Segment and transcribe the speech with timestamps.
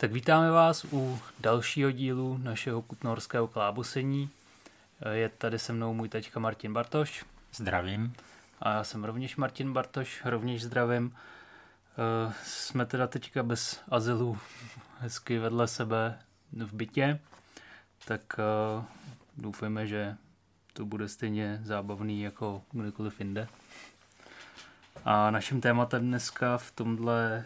[0.00, 4.30] Tak vítáme vás u dalšího dílu našeho kutnorského klábosení.
[5.12, 7.24] Je tady se mnou můj taťka Martin Bartoš.
[7.54, 8.14] Zdravím.
[8.60, 11.16] A já jsem rovněž Martin Bartoš, rovněž zdravím.
[11.92, 14.38] Eh, jsme teda teďka bez azylu,
[14.98, 16.18] hezky vedle sebe
[16.52, 17.20] v bytě,
[18.04, 18.84] tak eh,
[19.36, 20.16] doufujeme, že
[20.72, 23.48] to bude stejně zábavný jako kdekoliv jinde.
[25.04, 27.44] A naším tématem dneska v tomhle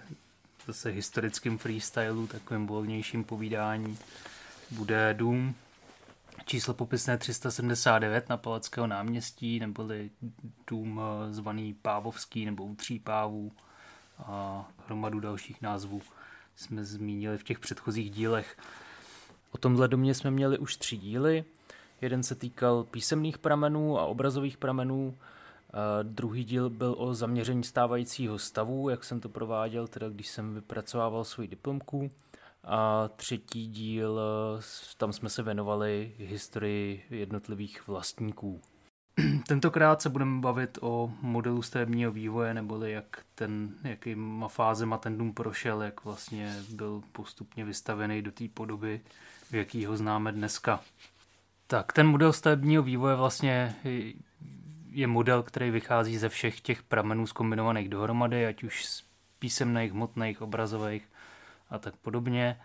[0.66, 3.98] zase historickém freestylu, takovým volnějším povídání,
[4.70, 5.54] bude Dům,
[6.46, 10.10] číslo popisné 379 na Palackého náměstí, neboli
[10.66, 13.52] dům eh, zvaný Pávovský nebo u tří pávů
[14.18, 16.02] a hromadu dalších názvů
[16.56, 18.56] jsme zmínili v těch předchozích dílech.
[19.50, 21.44] O tomhle domě jsme měli už tři díly.
[22.00, 25.18] Jeden se týkal písemných pramenů a obrazových pramenů,
[26.02, 31.24] Druhý díl byl o zaměření stávajícího stavu, jak jsem to prováděl, teda když jsem vypracovával
[31.24, 32.10] svůj diplomku.
[32.64, 34.20] A třetí díl,
[34.96, 38.60] tam jsme se věnovali historii jednotlivých vlastníků.
[39.48, 45.34] Tentokrát se budeme bavit o modelu stavebního vývoje, neboli jak ten, jakýma fázema ten dům
[45.34, 49.00] prošel, jak vlastně byl postupně vystavený do té podoby,
[49.50, 50.80] v jaký ho známe dneska.
[51.66, 53.76] Tak ten model stavebního vývoje vlastně
[54.94, 59.04] je model, který vychází ze všech těch pramenů zkombinovaných dohromady, ať už z
[59.38, 61.08] písemných, hmotných, obrazových
[61.70, 62.60] a tak podobně.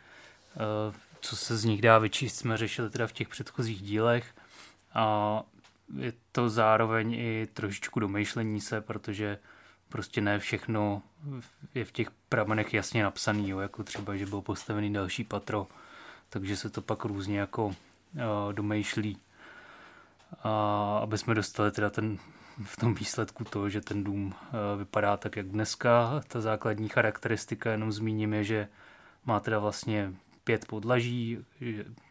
[0.55, 4.36] Eh, co se z nich dá vyčíst, jsme řešili teda v těch předchozích dílech
[4.94, 5.44] a
[5.97, 9.39] je to zároveň i trošičku domýšlení se, protože
[9.89, 11.02] prostě ne všechno
[11.75, 15.67] je v těch pramenech jasně napsaný, jo, jako třeba, že bylo postavený další patro,
[16.30, 17.73] takže se to pak různě jako uh,
[18.52, 19.17] domýšlí
[20.44, 22.17] a aby jsme dostali teda ten
[22.63, 26.21] v tom výsledku to, že ten dům eh, vypadá tak, jak dneska.
[26.27, 28.67] Ta základní charakteristika, jenom zmíním, je, že
[29.25, 30.13] má teda vlastně
[30.44, 31.45] pět podlaží,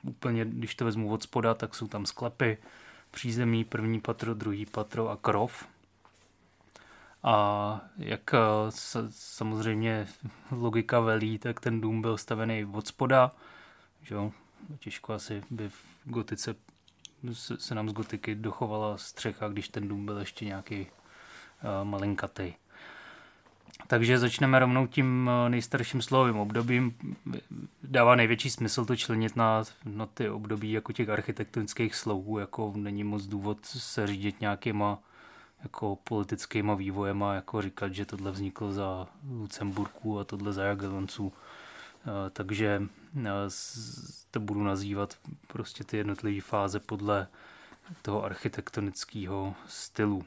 [0.02, 2.58] úplně, když to vezmu od spoda, tak jsou tam sklepy,
[3.10, 5.68] přízemí, první patro, druhý patro a krov.
[7.22, 8.38] A jak eh,
[9.10, 10.06] samozřejmě
[10.50, 13.32] logika velí, tak ten dům byl stavený od spoda,
[14.02, 14.32] že jo,
[14.78, 16.54] těžko asi by v gotice
[17.32, 22.52] se, se nám z gotiky dochovala střecha, když ten dům byl ještě nějaký uh, malinkatý.
[23.86, 26.94] Takže začneme rovnou tím eh, nejstarším slovým obdobím.
[27.82, 33.04] Dává největší smysl to členit na, na ty období jako těch architektonických slouhů, jako není
[33.04, 34.98] moc důvod se řídit nějakýma
[35.62, 41.32] jako politickýma vývojema, jako říkat, že tohle vzniklo za Lucemburku a tohle za Jagellonců.
[42.08, 42.82] Eh, takže
[43.26, 43.30] eh,
[44.30, 47.28] to budu nazývat prostě ty jednotlivé fáze podle
[48.02, 50.24] toho architektonického stylu.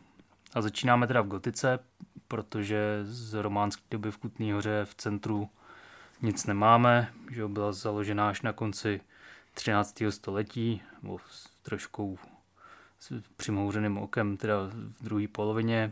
[0.54, 1.80] A začínáme teda v gotice,
[2.28, 5.50] protože z románské doby v Kutný hoře v centru
[6.22, 9.02] nic nemáme, že byla založena až na konci
[9.54, 10.04] 13.
[10.10, 12.18] století, nebo s troškou
[13.00, 15.92] s přimouřeným okem, teda v druhé polovině.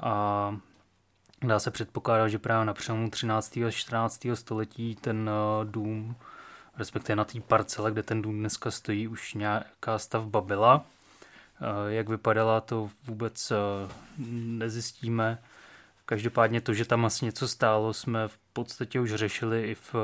[0.00, 0.56] A
[1.44, 3.56] Dá se předpokládat, že právě na přelomu 13.
[3.56, 4.26] a 14.
[4.34, 6.16] století ten eh, dům,
[6.76, 10.86] respektive na té parcele, kde ten dům dneska stojí, už nějaká stavba byla.
[11.60, 13.56] Eh, jak vypadala, to vůbec eh,
[14.36, 15.42] nezjistíme.
[16.06, 19.94] Každopádně to, že tam asi něco stálo, jsme v podstatě už řešili i v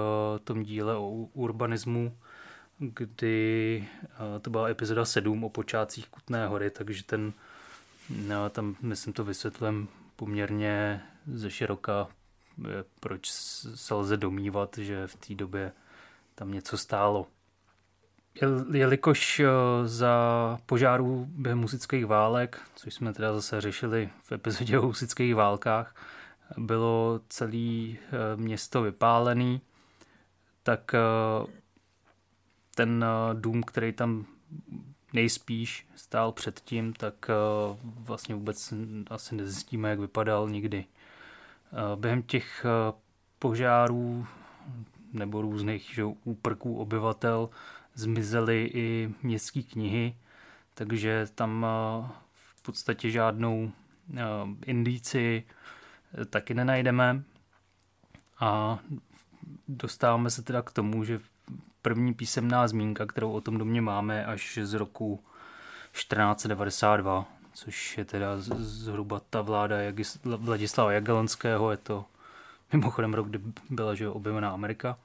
[0.44, 2.16] tom díle o urbanismu,
[2.78, 3.88] kdy
[4.41, 7.32] to byla epizoda 7 o počátcích Kutné hory, takže ten,
[8.10, 12.09] no, tam myslím to vysvětlím poměrně ze široka,
[13.00, 15.72] proč se lze domývat, že v té době
[16.34, 17.27] tam něco stálo.
[18.72, 19.49] Jelikož eh,
[19.84, 25.94] za požárů během husických válek, což jsme teda zase řešili v epizodě o husických válkách,
[26.56, 27.97] bylo celé eh,
[28.37, 29.60] město vypálený,
[30.62, 30.99] tak eh,
[32.75, 34.27] ten dům, který tam
[35.12, 37.31] nejspíš stál předtím, tak
[37.83, 38.75] vlastně vůbec
[39.10, 40.84] asi nezjistíme, jak vypadal nikdy.
[41.72, 42.92] Eh, během těch eh,
[43.39, 44.27] požárů
[45.13, 47.51] nebo různých že, úprků obyvatel
[47.95, 50.16] zmizely i městské knihy,
[50.74, 53.72] takže tam eh, v podstatě žádnou
[54.66, 55.45] indici
[56.30, 57.22] taky nenajdeme.
[58.41, 58.78] A
[59.68, 61.21] dostáváme se teda k tomu, že
[61.83, 65.21] první písemná zmínka, kterou o tom domě máme, až z roku
[65.92, 69.77] 1492 což je teda zhruba ta vláda
[70.25, 72.04] Vladislava Jagelonského, je to
[72.72, 73.41] mimochodem rok, kdy
[73.71, 74.99] byla že objevená Amerika.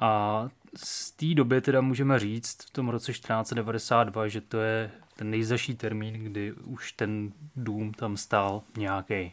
[0.00, 5.30] A z té doby teda můžeme říct v tom roce 1492, že to je ten
[5.30, 9.32] nejzaší termín, kdy už ten dům tam stál nějaký.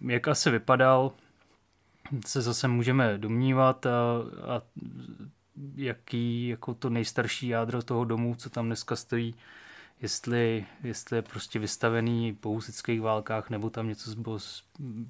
[0.00, 1.12] Jak asi vypadal,
[2.26, 3.90] se zase můžeme domnívat a,
[4.48, 4.62] a
[5.76, 9.34] jaký jako to nejstarší jádro toho domu, co tam dneska stojí,
[10.02, 14.64] jestli, jestli je prostě vystavený po husických válkách, nebo tam něco bylo z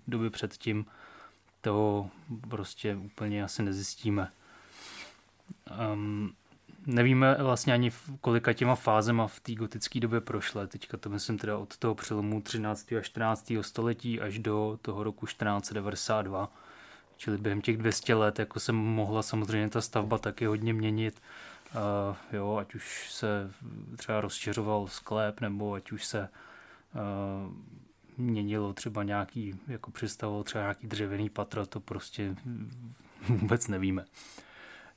[0.09, 0.87] doby předtím,
[1.61, 2.09] to
[2.49, 4.33] prostě úplně asi nezjistíme.
[5.93, 6.33] Um,
[6.87, 7.91] nevíme vlastně ani
[8.21, 10.67] kolika těma fázema v té gotické době prošle.
[10.67, 12.93] Teďka to myslím teda od toho přelomu 13.
[12.93, 13.53] a 14.
[13.61, 16.53] století až do toho roku 1492.
[17.17, 21.21] Čili během těch 200 let jako se mohla samozřejmě ta stavba taky hodně měnit.
[21.75, 23.51] Uh, jo, ať už se
[23.97, 26.29] třeba rozšiřoval sklep, nebo ať už se
[26.95, 27.53] uh,
[28.17, 32.37] měnilo třeba nějaký, jako představoval třeba nějaký dřevěný patro, to prostě
[33.29, 34.05] vůbec nevíme.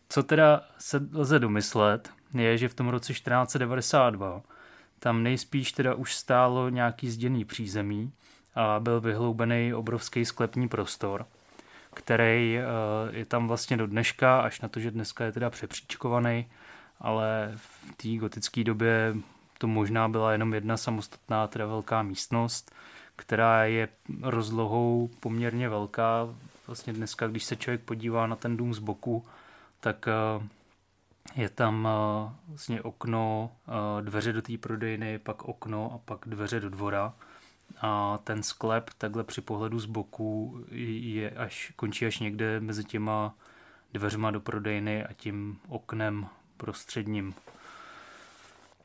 [0.09, 4.41] Co teda se lze domyslet, je, že v tom roce 1492
[4.99, 8.11] tam nejspíš teda už stálo nějaký zděný přízemí
[8.55, 11.25] a byl vyhloubený obrovský sklepní prostor,
[11.93, 12.59] který
[13.11, 16.49] je tam vlastně do dneška, až na to, že dneska je teda přepříčkovaný,
[17.01, 19.15] ale v té gotické době
[19.57, 22.75] to možná byla jenom jedna samostatná, teda velká místnost,
[23.15, 23.87] která je
[24.21, 26.35] rozlohou poměrně velká.
[26.67, 29.25] Vlastně dneska, když se člověk podívá na ten dům z boku,
[29.79, 30.47] tak eh,
[31.41, 36.59] je tam eh, vlastně okno, eh, dveře do té prodejny, pak okno a pak dveře
[36.59, 37.13] do dvora.
[37.81, 43.35] A ten sklep takhle při pohledu z boku je až, končí až někde mezi těma
[43.93, 46.27] dveřma do prodejny a tím oknem
[46.61, 47.33] prostředním.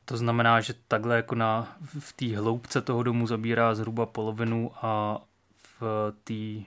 [0.05, 5.21] To znamená, že takhle jako na, v té hloubce toho domu zabírá zhruba polovinu a
[5.79, 6.63] v té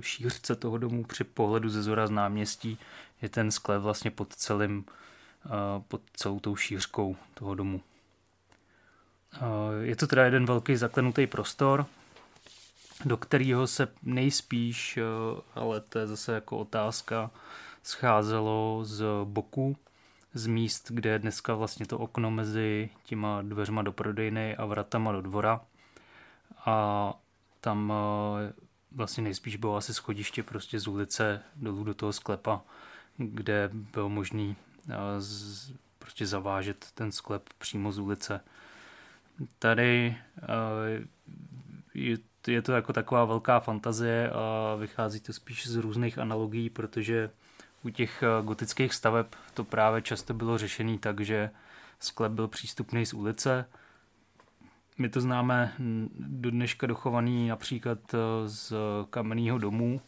[0.00, 2.78] šířce toho domu při pohledu ze zora z náměstí
[3.22, 4.84] je ten sklep vlastně pod celým,
[5.88, 7.80] pod celou tou šířkou toho domu.
[9.82, 11.86] Je to teda jeden velký zaklenutý prostor,
[13.04, 14.98] do kterého se nejspíš,
[15.54, 17.30] ale to je zase jako otázka,
[17.82, 19.76] scházelo z boku,
[20.34, 25.12] z míst, kde je dneska vlastně to okno mezi těma dveřma do prodejny a vratama
[25.12, 25.60] do dvora.
[26.66, 27.14] A
[27.60, 27.92] tam
[28.92, 32.62] vlastně nejspíš bylo asi schodiště prostě z ulice dolů do toho sklepa
[33.18, 34.56] kde bylo možný
[34.90, 34.94] eh,
[35.98, 38.40] prostě zavážet ten sklep přímo z ulice.
[39.58, 40.16] Tady
[41.94, 47.30] eh, je to jako taková velká fantazie a vychází to spíš z různých analogií, protože
[47.84, 51.50] u těch eh, gotických staveb to právě často bylo řešený tak, že
[52.00, 53.64] sklep byl přístupný z ulice.
[54.98, 55.74] My to známe
[56.18, 57.98] do dneška dochovaný například
[58.46, 58.72] z
[59.10, 60.00] kamenného domu,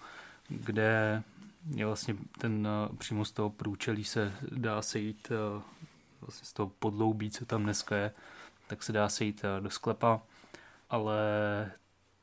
[0.48, 1.22] kde
[1.74, 5.62] je vlastně ten eh, přímo z toho průčelí se dá sejít eh,
[6.20, 8.12] vlastně z toho podloubí, co tam dneska je,
[8.66, 10.20] tak se dá sejít eh, do sklepa,
[10.90, 11.16] ale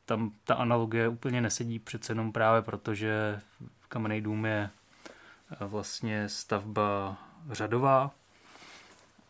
[0.06, 3.42] tam ta analogie úplně nesedí přece jenom právě protože
[3.88, 4.70] kamenný dům je
[5.60, 7.18] vlastně stavba
[7.52, 8.12] řadová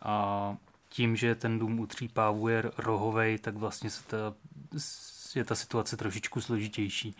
[0.02, 0.56] a
[0.88, 4.16] tím, že ten dům u tří pávů je rohovej, tak vlastně se ta,
[5.34, 7.16] je ta situace trošičku složitější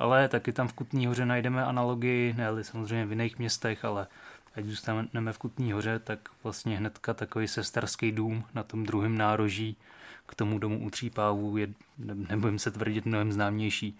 [0.00, 4.06] ale taky tam v Kutní hoře najdeme analogii, ne samozřejmě v jiných městech, ale
[4.54, 9.76] ať zůstaneme v Kutní hoře, tak vlastně hnedka takový sestarský dům na tom druhém nároží
[10.26, 11.68] k tomu domu u Třípávů je,
[12.28, 13.98] nebudem se tvrdit, mnohem známější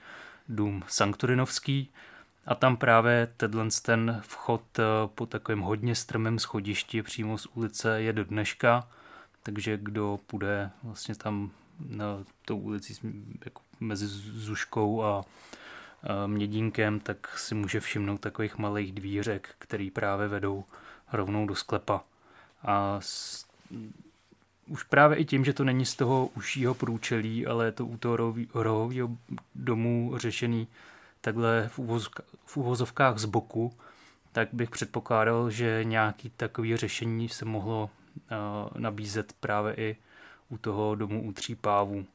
[0.48, 1.90] dům Sankturinovský.
[2.50, 4.82] A tam právě tenhle ten vchod eh,
[5.14, 8.88] po takovém hodně strmém schodišti přímo z ulice je do dneška,
[9.42, 11.50] takže kdo půjde vlastně tam
[11.88, 12.94] na tou ulici
[13.44, 15.24] jako mezi Zuškou a
[16.26, 20.64] mědínkem, tak si může všimnout takových malých dvířek, který právě vedou
[21.12, 22.04] rovnou do sklepa.
[22.62, 23.46] A s,
[24.66, 27.96] už právě i tím, že to není z toho užšího průčelí, ale je to u
[27.96, 28.16] toho
[28.54, 29.16] rohového
[29.54, 30.68] domu řešený
[31.20, 33.72] takhle v, uvozka, v uvozovkách z boku,
[34.32, 39.96] tak bych předpokládal, že nějaký takový řešení se mohlo uh, nabízet právě i
[40.48, 42.06] u toho domu u tří pávů.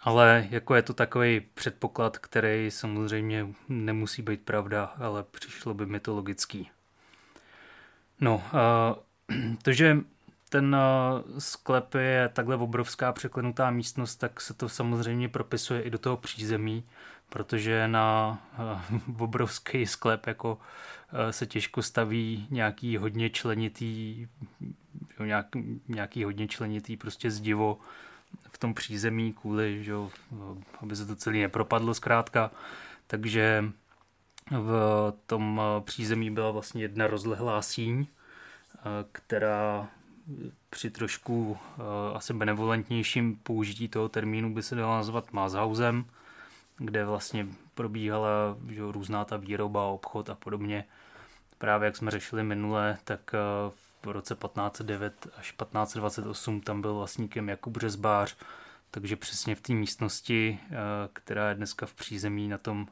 [0.00, 6.00] Ale jako je to takový předpoklad, který samozřejmě nemusí být pravda, ale přišlo by mi
[6.00, 6.70] to logický.
[8.20, 8.34] No,
[9.28, 9.96] uh, to, že
[10.48, 15.98] ten uh, sklep je takhle obrovská překlenutá místnost, tak se to samozřejmě propisuje i do
[15.98, 16.84] toho přízemí,
[17.28, 24.26] protože na uh, obrovský sklep jako uh, se těžko staví nějaký hodně členitý,
[25.20, 25.46] nějak,
[25.88, 27.78] nějaký hodně členitý prostě zdivo,
[28.50, 29.92] v tom přízemí kvůli, že,
[30.80, 32.50] aby se to celé nepropadlo zkrátka.
[33.06, 33.64] Takže
[34.50, 38.06] v tom přízemí byla vlastně jedna rozlehlá síň,
[39.12, 39.88] která
[40.70, 41.58] při trošku
[42.14, 46.04] asi benevolentnějším použití toho termínu by se dala nazvat Mazhausem.
[46.76, 50.84] Kde vlastně probíhala že, různá ta výroba, obchod a podobně.
[51.58, 53.38] Právě jak jsme řešili minule, tak eh,
[54.02, 58.36] v roce 1509 až 1528 tam byl vlastníkem Jakub Řezbář,
[58.90, 60.76] takže přesně v té místnosti, eh,
[61.12, 62.86] která je dneska v přízemí na tom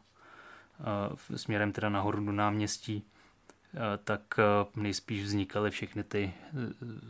[1.36, 3.04] směrem teda nahoru do náměstí,
[4.04, 4.22] tak
[4.76, 6.34] nejspíš vznikaly všechny ty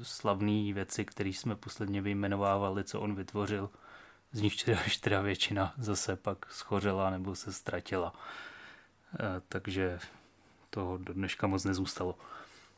[0.02, 3.71] slavné věci, které jsme posledně vyjmenovávali, co on vytvořil
[4.33, 4.65] z nich
[5.01, 8.15] teda, většina zase pak schořela nebo se ztratila.
[9.21, 9.99] E, takže
[10.71, 12.19] toho do dneška moc nezůstalo.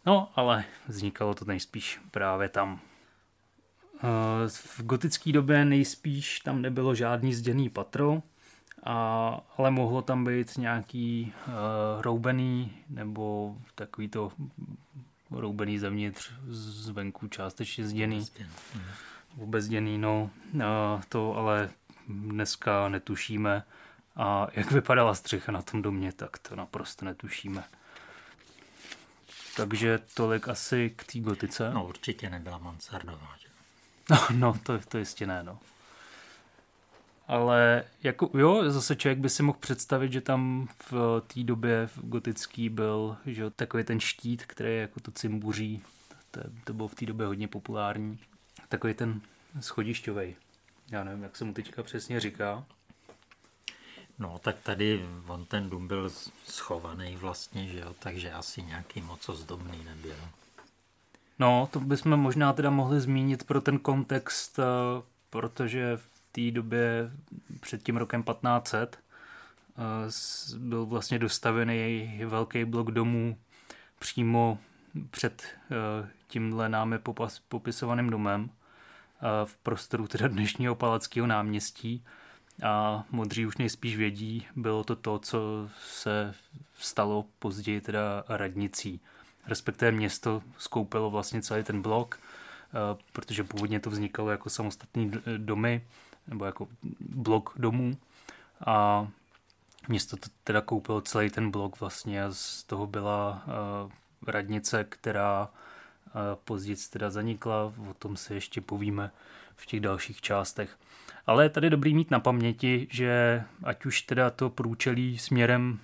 [0.06, 2.80] No, ale vznikalo to nejspíš právě tam.
[4.04, 8.22] E, v gotické době nejspíš tam nebylo žádný zděný patro,
[8.84, 11.52] a, ale mohlo tam být nějaký uh,
[12.02, 14.32] roubený nebo takový to
[15.30, 18.20] roubený zevnitř zvenku částečně zděný.
[18.20, 18.50] Zděný.
[19.42, 20.30] Obezděný, no,
[21.08, 21.70] to ale
[22.08, 23.64] dneska netušíme.
[24.16, 27.64] A jak vypadala střecha na tom domě, tak to naprosto netušíme.
[29.56, 31.70] Takže tolik asi k té gotice.
[31.74, 33.28] No určitě nebyla mansardová.
[33.38, 33.48] Že?
[34.10, 35.58] No, no to, to jistě ne, no.
[37.28, 41.98] Ale jako, jo, zase člověk by si mohl představit, že tam v té době v
[42.08, 45.82] gotický byl že, takový ten štít, který je jako to cimbuří.
[46.30, 48.18] To, to bylo v té době hodně populární
[48.74, 49.20] takový ten
[49.60, 50.36] schodišťový.
[50.90, 52.64] Já nevím, jak se mu teďka přesně říká.
[54.18, 56.10] No, tak tady on ten dům byl
[56.44, 60.16] schovaný vlastně, že jo, takže asi nějaký moc ozdobný nebyl.
[61.38, 64.62] No, to bychom možná teda mohli zmínit pro ten kontext, eh,
[65.30, 67.10] protože v té době
[67.60, 73.38] před tím rokem 1500 eh, byl vlastně dostavený velký blok domů
[73.98, 74.58] přímo
[75.10, 76.98] před eh, tímhle námi
[77.48, 78.50] popisovaným domem
[79.44, 82.04] v prostoru teda dnešního Palackého náměstí
[82.62, 86.34] a modří už nejspíš vědí, bylo to to, co se
[86.78, 89.00] stalo později teda radnicí.
[89.46, 92.18] Respektive město skoupilo vlastně celý ten blok,
[93.12, 95.86] protože původně to vznikalo jako samostatný domy,
[96.26, 96.68] nebo jako
[97.00, 97.96] blok domů
[98.66, 99.08] a
[99.88, 103.42] město to teda koupilo celý ten blok vlastně a z toho byla
[104.26, 105.48] radnice, která
[106.44, 109.10] později teda zanikla, o tom se ještě povíme
[109.56, 110.76] v těch dalších částech.
[111.26, 115.78] Ale je tady dobrý mít na paměti, že ať už teda to průčelí směrem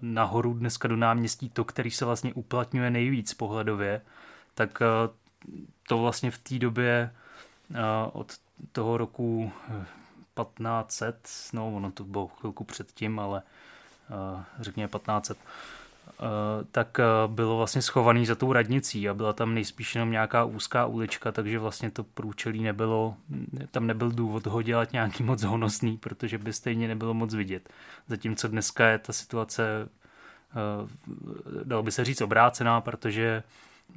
[0.00, 4.00] nahoru dneska do náměstí, to, který se vlastně uplatňuje nejvíc pohledově,
[4.54, 4.82] tak
[5.88, 7.10] to vlastně v té době
[8.12, 8.32] od
[8.72, 9.52] toho roku
[10.34, 13.42] 1500, no ono to bylo chvilku předtím, ale
[14.60, 15.81] řekněme 1500, Eh,
[16.70, 20.86] tak eh, bylo vlastně schovaný za tou radnicí a byla tam nejspíš jenom nějaká úzká
[20.86, 23.16] ulička, takže vlastně to průčelí nebylo,
[23.70, 27.68] tam nebyl důvod ho dělat nějaký moc honosný, protože by stejně nebylo moc vidět.
[28.08, 29.88] Zatímco dneska je ta situace,
[30.50, 33.42] eh, dalo by se říct, obrácená, protože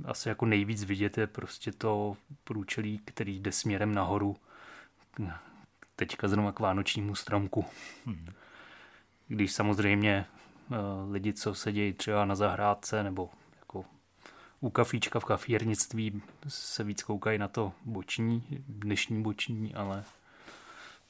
[0.06, 4.36] asi jako nejvíc vidět je prostě to průčelí, který jde směrem nahoru,
[5.96, 7.66] teďka zrovna k vánočnímu stromku.
[8.06, 8.28] Hmm.
[9.28, 10.35] Když samozřejmě Eh,
[11.12, 13.30] lidi, co sedějí třeba na zahrádce nebo
[13.60, 13.86] jako
[14.60, 20.04] u kafíčka v kafírnictví se víc koukají na to boční, dnešní boční, ale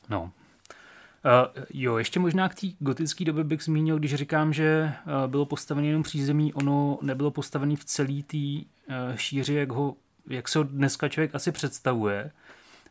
[0.09, 0.24] no.
[0.24, 5.45] Uh, jo, ještě možná k té gotické době bych zmínil, když říkám, že uh, bylo
[5.45, 9.95] postavené jenom přízemí, ono nebylo postavené v celé té uh, šíři, jak, ho,
[10.29, 12.31] jak se ho dneska člověk asi představuje,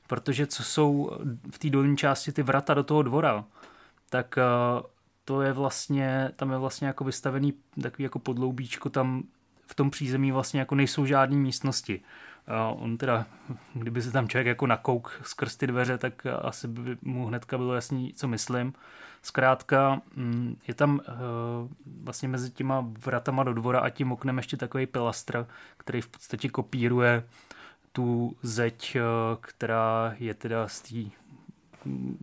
[0.07, 1.11] protože co jsou
[1.51, 3.45] v té dolní části ty vrata do toho dvora,
[4.11, 4.39] tak
[5.25, 9.23] to je vlastně, tam je vlastně jako vystavený takový jako podloubíčko, tam
[9.67, 12.01] v tom přízemí vlastně jako nejsou žádné místnosti.
[12.49, 13.27] Uh, on teda,
[13.75, 17.75] kdyby se tam člověk jako nakouk skrz ty dveře, tak asi by mu hnedka bylo
[17.75, 18.73] jasný, co myslím.
[19.23, 21.05] Zkrátka, mm, je tam uh,
[22.05, 26.49] vlastně mezi těma vratama do dvora a tím oknem ještě takový pilastr, který v podstatě
[26.49, 27.25] kopíruje
[27.93, 29.03] tu zeď, uh,
[29.41, 31.11] která je teda z té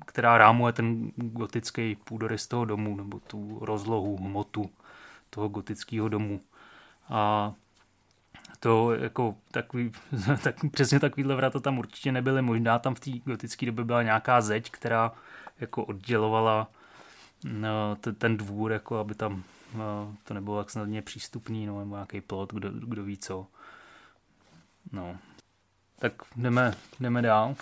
[0.06, 4.70] která rámuje ten gotický půdorys toho domu, nebo tu rozlohu, hmotu
[5.30, 6.42] toho gotického domu.
[7.10, 7.52] A
[8.60, 9.92] to jako takový,
[10.44, 12.42] tak, přesně takovýhle vrata tam určitě nebyly.
[12.42, 15.12] Možná tam v té gotické době byla nějaká zeď, která
[15.60, 16.68] jako oddělovala
[17.44, 19.44] no, ten, ten dvůr, jako aby tam
[19.76, 23.48] no, to nebylo tak snadně přístupný, no, nebo nějaký plot, kdo, kdo ví co.
[24.92, 25.18] No.
[26.00, 27.56] Tak jdeme, jdeme dál.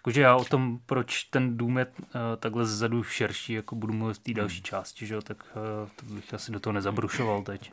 [0.00, 2.02] Jakože já o tom, proč ten dům je uh,
[2.36, 4.64] takhle zezadu širší, jako budu mluvit v té další hmm.
[4.64, 5.44] části, že jo, tak
[5.82, 7.72] uh, to bych asi do toho nezabrušoval teď.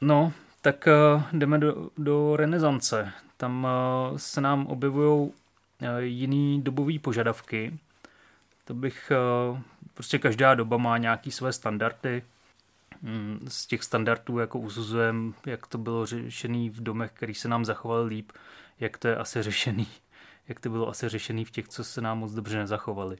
[0.00, 3.12] No, tak uh, jdeme do, do renesance.
[3.36, 3.64] Tam
[4.10, 5.30] uh, se nám objevují
[5.98, 7.78] jiný dobový požadavky.
[8.64, 9.12] To bych,
[9.94, 12.22] prostě každá doba má nějaký své standardy.
[13.02, 17.64] Mm, z těch standardů jako uzuzujeme, jak to bylo řešený v domech, který se nám
[17.64, 18.32] zachoval líp,
[18.80, 19.88] jak to je asi řešený,
[20.48, 23.16] jak to bylo asi řešený v těch, co se nám moc dobře nezachovali.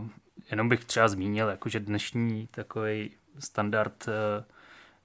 [0.00, 0.08] Uh,
[0.50, 4.12] jenom bych třeba zmínil, že dnešní takový standard uh,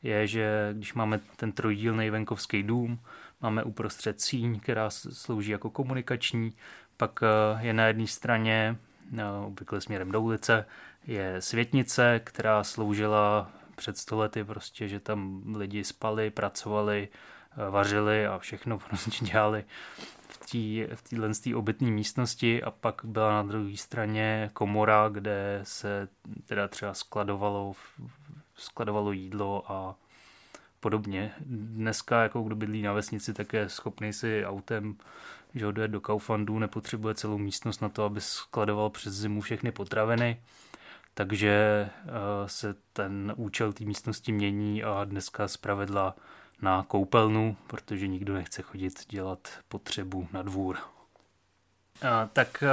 [0.04, 3.00] je, že když máme ten trojdílný venkovský dům,
[3.42, 6.54] máme uprostřed síň, která slouží jako komunikační,
[6.98, 8.78] pak uh, je na jedné straně,
[9.14, 10.66] uh, obvykle směrem do ulice,
[11.08, 17.08] je světnice, která sloužila před stolety prostě, že tam lidi spali, pracovali,
[17.70, 19.63] vařili a všechno prostě dělali
[20.96, 26.08] v téhle tý obytné místnosti a pak byla na druhé straně komora, kde se
[26.46, 27.74] teda třeba skladovalo,
[28.55, 29.96] skladovalo jídlo a
[30.79, 31.31] podobně.
[31.46, 34.96] Dneska, jako kdo bydlí na vesnici, tak je schopný si autem
[35.55, 40.41] že ho do Kauflandu, nepotřebuje celou místnost na to, aby skladoval přes zimu všechny potraviny,
[41.13, 42.12] takže uh,
[42.46, 46.15] se ten účel té místnosti mění a dneska zpravedla
[46.62, 50.77] na koupelnu, protože nikdo nechce chodit dělat potřebu na dvůr.
[52.10, 52.63] A, tak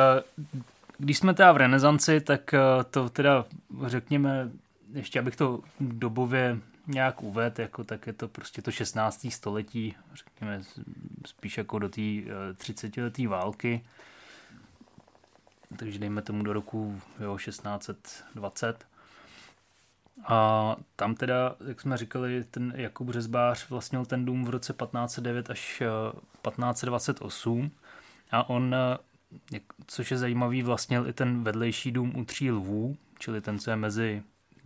[0.99, 2.54] když jsme teda v renesanci, tak
[2.90, 3.45] to teda
[3.87, 4.50] řekněme,
[4.92, 9.26] ještě abych to dobově nějak uved, jako tak je to prostě to 16.
[9.30, 10.62] století, řekněme
[11.26, 12.00] spíš jako do té
[12.57, 13.85] 30 leté války,
[15.76, 18.87] takže dejme tomu do roku jo, 1620.
[20.25, 25.51] A tam teda, jak jsme říkali, ten Jakub Řezbář vlastnil ten dům v roce 1509
[25.51, 25.83] až
[26.43, 32.51] 1528 eh, a on, eh, což je zajímavý, vlastnil i ten vedlejší dům u Tří
[32.51, 34.23] lvů, čili ten, co je mezi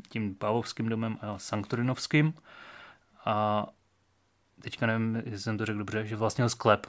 [0.08, 2.34] tím Pavlovským domem a Sanktorinovským.
[3.24, 3.66] A
[4.62, 6.86] teďka nevím, jestli jsem to řekl dobře, že vlastnil sklep.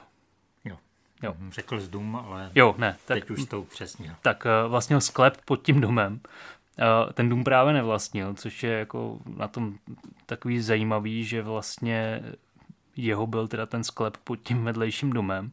[0.64, 0.78] Jo.
[1.22, 1.36] jo.
[1.50, 4.14] Řekl z dům, ale jo, ne, tak, teď už to upřesnil.
[4.22, 6.20] Tak eh, vlastnil sklep pod tím domem
[7.14, 9.74] ten dům právě nevlastnil, což je jako na tom
[10.26, 12.22] takový zajímavý, že vlastně
[12.96, 15.52] jeho byl teda ten sklep pod tím vedlejším domem.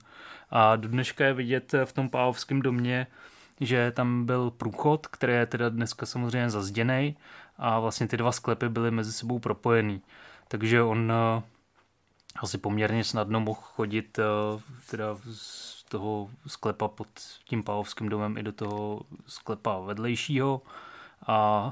[0.50, 3.08] A do dneška je vidět v tom Páhovském domě,
[3.60, 7.18] že tam byl průchod, který je teda dneska samozřejmě zazděný
[7.58, 10.02] a vlastně ty dva sklepy byly mezi sebou propojený.
[10.48, 11.42] Takže on eh,
[12.36, 14.24] asi poměrně snadno mohl chodit eh,
[14.90, 17.08] teda z toho sklepa pod
[17.46, 20.62] tím Páhovským domem i do toho sklepa vedlejšího
[21.28, 21.72] a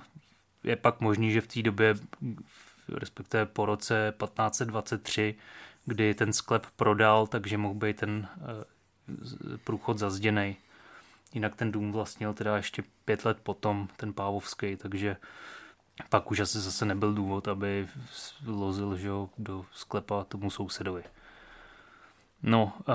[0.63, 1.95] je pak možný, že v té době,
[2.87, 5.35] respektive po roce 1523,
[5.85, 10.57] kdy ten sklep prodal, takže mohl být ten eh, průchod zazděný.
[11.33, 15.17] Jinak ten dům vlastnil teda ještě pět let potom, ten Pávovský, takže
[16.09, 17.87] pak už asi zase nebyl důvod, aby
[18.45, 21.03] lozil že, do sklepa tomu sousedovi.
[22.43, 22.93] No, eh,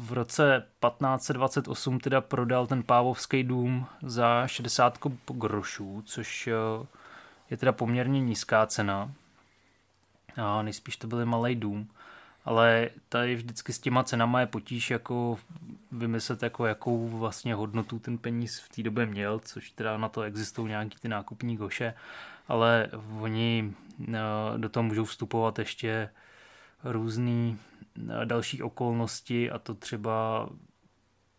[0.00, 4.98] v roce 1528 teda prodal ten Pávovský dům za 60
[5.32, 6.86] grošů, což eh,
[7.50, 9.12] je teda poměrně nízká cena.
[10.36, 11.88] A nejspíš to byl malý dům.
[12.44, 15.38] Ale tady vždycky s těma cenama je potíž jako
[15.92, 20.22] vymyslet, jako jakou vlastně hodnotu ten peníz v té době měl, což teda na to
[20.22, 21.94] existují nějaký ty nákupní goše,
[22.48, 22.88] ale
[23.20, 23.74] oni
[24.08, 24.14] eh,
[24.56, 26.10] do toho můžou vstupovat ještě
[26.84, 27.58] různý
[28.24, 30.48] další okolnosti a to třeba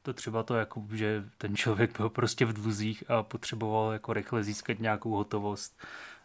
[0.08, 4.44] to třeba to, jako, že ten člověk byl prostě v dluzích a potřeboval jako rychle
[4.44, 5.82] získat nějakou hotovost,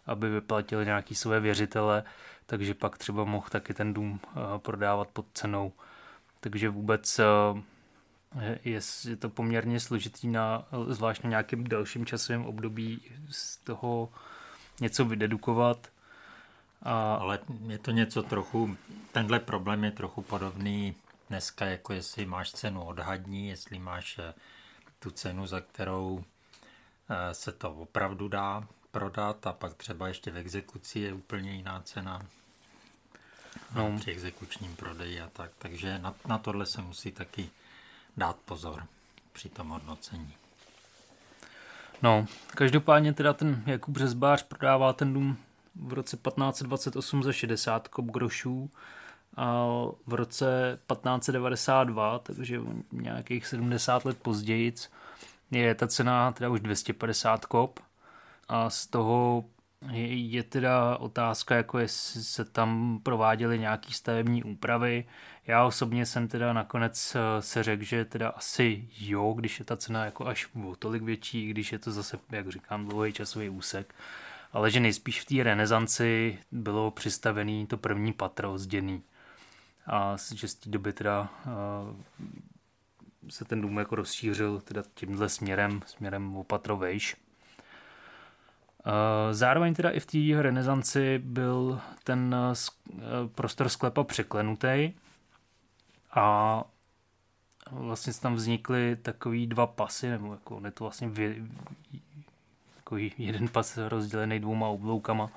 [0.07, 2.05] aby vyplatil nějaký své věřitele,
[2.47, 5.73] takže pak třeba mohl taky ten dům eh, prodávat pod cenou.
[6.41, 7.25] Takže vůbec eh,
[8.65, 14.13] je, je to poměrně složitý na zvlášť na nějakém dalším časovém období z toho
[14.81, 15.89] něco vydedukovat.
[16.83, 17.15] A...
[17.15, 18.77] Ale je to něco trochu,
[19.13, 20.95] tenhle problém je trochu podobný
[21.29, 24.35] dneska, jako jestli máš cenu odhadní, jestli máš eh,
[24.99, 26.25] tu cenu, za kterou
[27.11, 31.81] eh, se to opravdu dá prodat a pak třeba ještě v exekuci je úplně jiná
[31.81, 32.23] cena
[33.75, 33.97] no.
[33.99, 35.51] při exekučním prodeji a tak.
[35.59, 37.51] Takže na, na tohle se musí taky
[38.17, 38.87] dát pozor
[39.33, 40.35] při tom hodnocení.
[42.03, 45.37] No, každopádně teda ten Jakub Řezbář prodává ten dům
[45.75, 48.71] v roce 1528 za 60 kop grošů
[49.37, 49.67] a
[50.07, 52.61] v roce 1592, takže
[52.93, 54.75] nějakých 70 let později,
[55.51, 57.81] je ta cena teda už 250 kop
[58.49, 59.45] a z toho
[59.91, 65.05] je, teda otázka, jako jestli se tam prováděly nějaké stavební úpravy.
[65.47, 69.77] Já osobně jsem teda nakonec eh, se řekl, že teda asi jo, když je ta
[69.77, 73.95] cena jako až o tolik větší, když je to zase, jak říkám, dlouhý časový úsek
[74.53, 79.03] ale že nejspíš v té renesanci bylo přistavený to první patro zděný.
[79.87, 81.29] A že z té doby teda
[83.29, 87.17] se ten dům jako rozšířil teda tímhle směrem, směrem opatrovejš.
[89.31, 92.37] Zároveň teda i v té renesanci byl ten
[93.35, 94.93] prostor sklepa překlenutý
[96.11, 96.65] a
[97.71, 101.37] vlastně tam vznikly takový dva pasy, nebo jako ne to vlastně vě,
[102.97, 105.31] jako jeden pas rozdělený dvouma obloukama.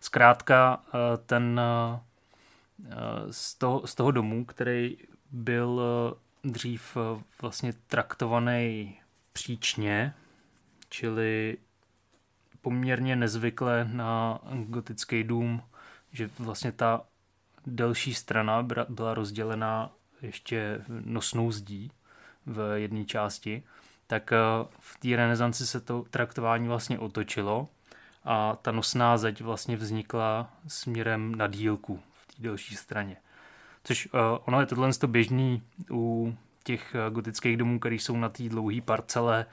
[0.00, 0.84] Zkrátka
[1.26, 1.60] ten
[3.30, 4.96] z toho, z toho domu, který
[5.30, 5.82] byl
[6.44, 6.96] dřív
[7.42, 9.00] vlastně traktovaný
[9.32, 10.14] příčně,
[10.88, 11.56] čili
[12.60, 15.62] poměrně nezvyklé na gotický dům,
[16.12, 17.00] že vlastně ta
[17.66, 19.90] delší strana byla rozdělená
[20.22, 21.90] ještě nosnou zdí
[22.46, 23.62] v jedné části,
[24.14, 24.36] tak eh,
[24.78, 27.68] v té renesanci se to traktování vlastně otočilo
[28.24, 33.16] a ta nosná zeď vlastně vznikla směrem na dílku v té delší straně.
[33.84, 38.48] Což uh, ono je tohle běžný u těch eh, gotických domů, které jsou na té
[38.48, 39.46] dlouhé parcele,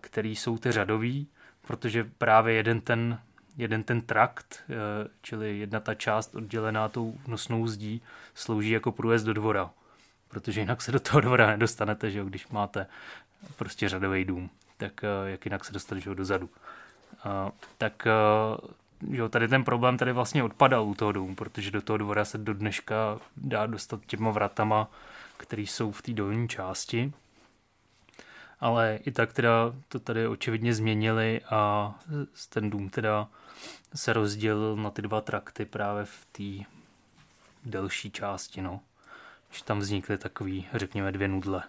[0.00, 1.28] které jsou ty řadový,
[1.66, 3.18] protože právě jeden ten,
[3.56, 4.64] jeden ten trakt,
[5.22, 8.02] čili jedna ta část oddělená tou nosnou zdí,
[8.34, 9.70] slouží jako průjezd do dvora.
[10.28, 12.86] Protože jinak se do toho dvora nedostanete, že jo, když máte
[13.56, 16.50] prostě řadový dům, tak uh, jak jinak se dostat že dozadu.
[17.26, 18.06] Uh, tak
[18.60, 22.24] uh, jo, tady ten problém tady vlastně odpadal u toho domu, protože do toho dvora
[22.24, 24.90] se do dneška dá dostat těma vratama,
[25.36, 27.12] které jsou v té dolní části.
[28.60, 31.94] Ale i tak teda to tady očividně změnili a
[32.48, 33.28] ten dům teda
[33.94, 36.70] se rozdělil na ty dva trakty právě v té
[37.64, 38.80] delší části, no.
[39.50, 41.62] Že tam vznikly takový, řekněme, dvě nudle.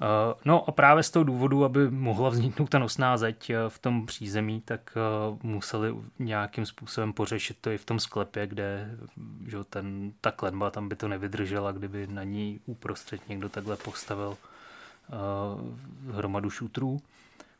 [0.00, 3.78] Eh, no a právě z toho důvodu, aby mohla vzniknout ta nosná zeď eh, v
[3.78, 8.96] tom přízemí, tak eh, museli nějakým způsobem pořešit to i v tom sklepě, kde
[9.46, 14.36] že ten, ta klenba tam by to nevydržela, kdyby na ní uprostřed někdo takhle postavil
[16.12, 17.00] hromadu šutrů.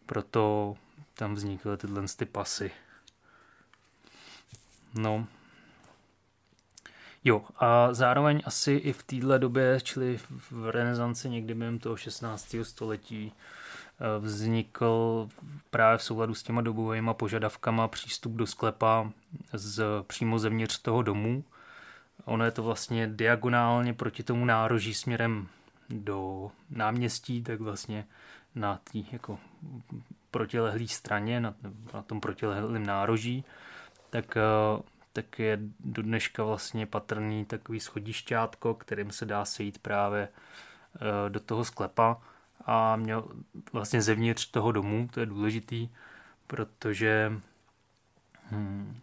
[0.06, 0.74] Proto
[1.14, 2.70] tam vznikly tyhle ty pasy.
[4.94, 5.26] No,
[7.26, 10.18] Jo, a zároveň asi i v téhle době, čili
[10.50, 12.64] v renesanci někdy během toho 16.
[12.64, 15.28] století, eh, vznikl
[15.70, 19.10] právě v souladu s těma dobovými požadavkama přístup do sklepa
[19.52, 21.44] z přímo zevnitř toho domu.
[22.24, 25.48] Ono je to vlastně diagonálně proti tomu nároží směrem
[25.90, 28.06] do náměstí, tak vlastně
[28.54, 29.38] na té jako
[30.30, 31.54] protilehlé straně, na,
[31.94, 33.44] na tom protilehlém nároží,
[34.10, 34.42] tak eh,
[35.16, 41.40] tak je do dneška vlastně patrný takový schodišťátko, kterým se dá sejít právě eh, do
[41.40, 42.20] toho sklepa
[42.66, 43.28] a měl
[43.72, 45.88] vlastně zevnitř toho domu, to je důležitý,
[46.46, 47.32] protože
[48.50, 49.00] hm,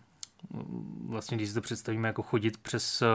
[1.08, 3.08] vlastně když si to představíme jako chodit přes, eh,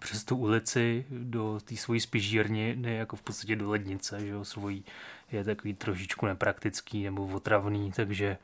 [0.00, 4.44] přes tu ulici do té svojí spižírny, ne jako v podstatě do lednice, že jo,
[4.44, 4.84] svojí
[5.32, 8.38] je takový trošičku nepraktický nebo otravný, takže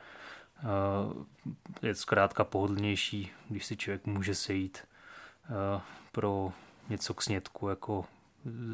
[1.83, 5.81] je zkrátka pohodlnější, když si člověk může sejít eh,
[6.12, 6.53] pro
[6.88, 8.05] něco k snědku jako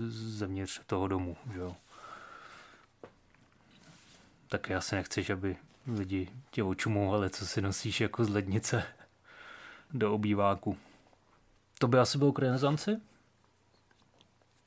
[0.08, 1.36] zevnitř toho domu.
[1.52, 1.76] Že jo.
[4.48, 8.84] Tak já se nechceš, aby lidi tě očumovali, co si nosíš jako z lednice
[9.92, 10.78] do obýváku.
[11.78, 12.96] To by asi bylo k renesanci.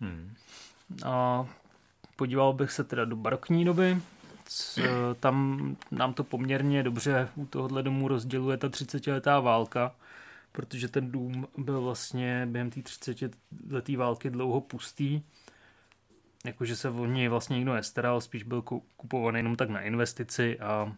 [0.01, 0.35] Hmm.
[1.05, 1.45] A
[2.15, 4.01] podíval bych se teda do barokní doby,
[5.19, 9.95] tam nám to poměrně dobře u tohohle domu rozděluje ta 30-letá válka,
[10.51, 15.21] protože ten dům byl vlastně během té 30-leté války dlouho pustý.
[16.45, 18.61] Jakože se o něj vlastně nikdo nestaral, spíš byl
[18.97, 20.95] kupovaný jenom tak na investici a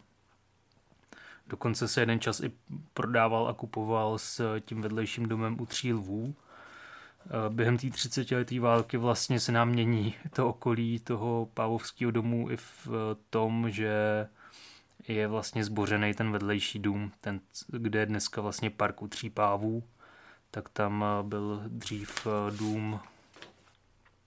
[1.48, 2.52] dokonce se jeden čas i
[2.94, 6.36] prodával a kupoval s tím vedlejším domem u tří lvů.
[7.26, 12.52] Eh, během té 30 leté války vlastně se nám mění to okolí toho pávovského domu
[12.52, 14.28] i v eh, tom, že
[15.08, 19.84] je vlastně zbořený ten vedlejší dům, ten, kde je dneska vlastně park u tří pávů,
[20.52, 23.00] tak tam eh, byl dřív dům,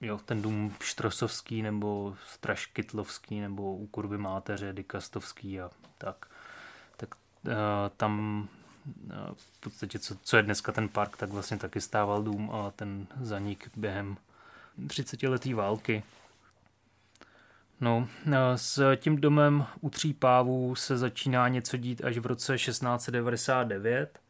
[0.01, 6.27] jo, ten dům Štrosovský nebo Straškytlovský nebo u kurvy máteře Dykastovský a tak.
[6.97, 7.15] Tak
[7.97, 8.49] tam
[9.35, 13.07] v podstatě, co, co je dneska ten park, tak vlastně taky stával dům a ten
[13.21, 14.17] zanik během
[14.87, 16.03] 30 letý války.
[17.81, 18.09] No,
[18.57, 24.21] s tím domem u tří pávů se začíná něco dít až v roce 1699,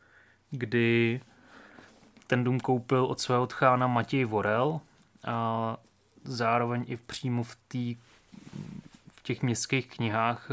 [0.51, 1.21] kdy
[2.27, 4.81] ten dům koupil od svého tchána Matěj Vorel
[5.25, 5.77] a
[6.25, 7.97] zároveň i přímo v, tý,
[9.15, 10.49] v těch městských knihách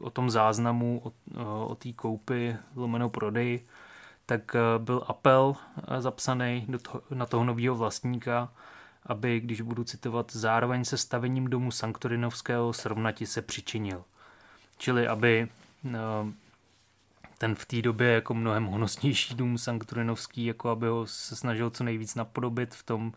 [0.00, 3.60] o tom záznamu, o, o té koupy, lomeno prodej,
[4.26, 8.52] tak eh, byl apel eh, zapsaný do toho, na toho nového vlastníka,
[9.06, 14.04] aby, když budu citovat, zároveň se stavením domu Sanktorinovského srovnati se přičinil.
[14.78, 15.48] Čili aby
[15.84, 16.32] no,
[17.38, 21.84] ten v té době jako mnohem honosnější dům Sanktorinovský, jako aby ho se snažil co
[21.84, 23.12] nejvíc napodobit v tom,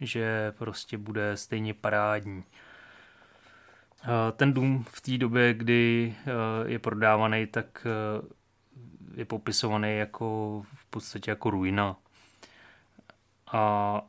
[0.00, 2.44] že prostě bude stejně parádní.
[4.36, 6.14] Ten dům v té době, kdy
[6.66, 7.86] je prodávaný, tak
[9.14, 11.96] je popisovaný jako v podstatě jako ruina.
[13.52, 14.02] A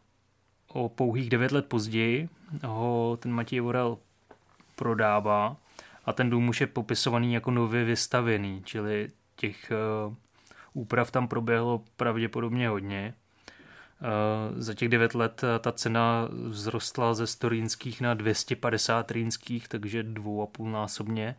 [0.68, 2.30] o pouhých devět let později
[2.64, 3.98] ho ten Matěj Vorel
[4.76, 5.58] prodává
[6.06, 9.72] a ten dům už je popisovaný jako nově vystavěný, čili těch
[10.74, 13.14] úprav tam proběhlo pravděpodobně hodně.
[14.02, 20.04] Uh, za těch devět let ta cena vzrostla ze 100 rýnských na 250 rýnských, takže
[20.04, 21.36] dvou a půl násobně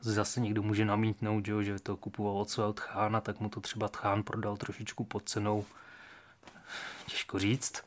[0.00, 3.88] zase někdo může namítnout, že, že to kupoval od svého tchána, tak mu to třeba
[3.88, 5.64] tchán prodal trošičku pod cenou.
[7.06, 7.82] Těžko říct.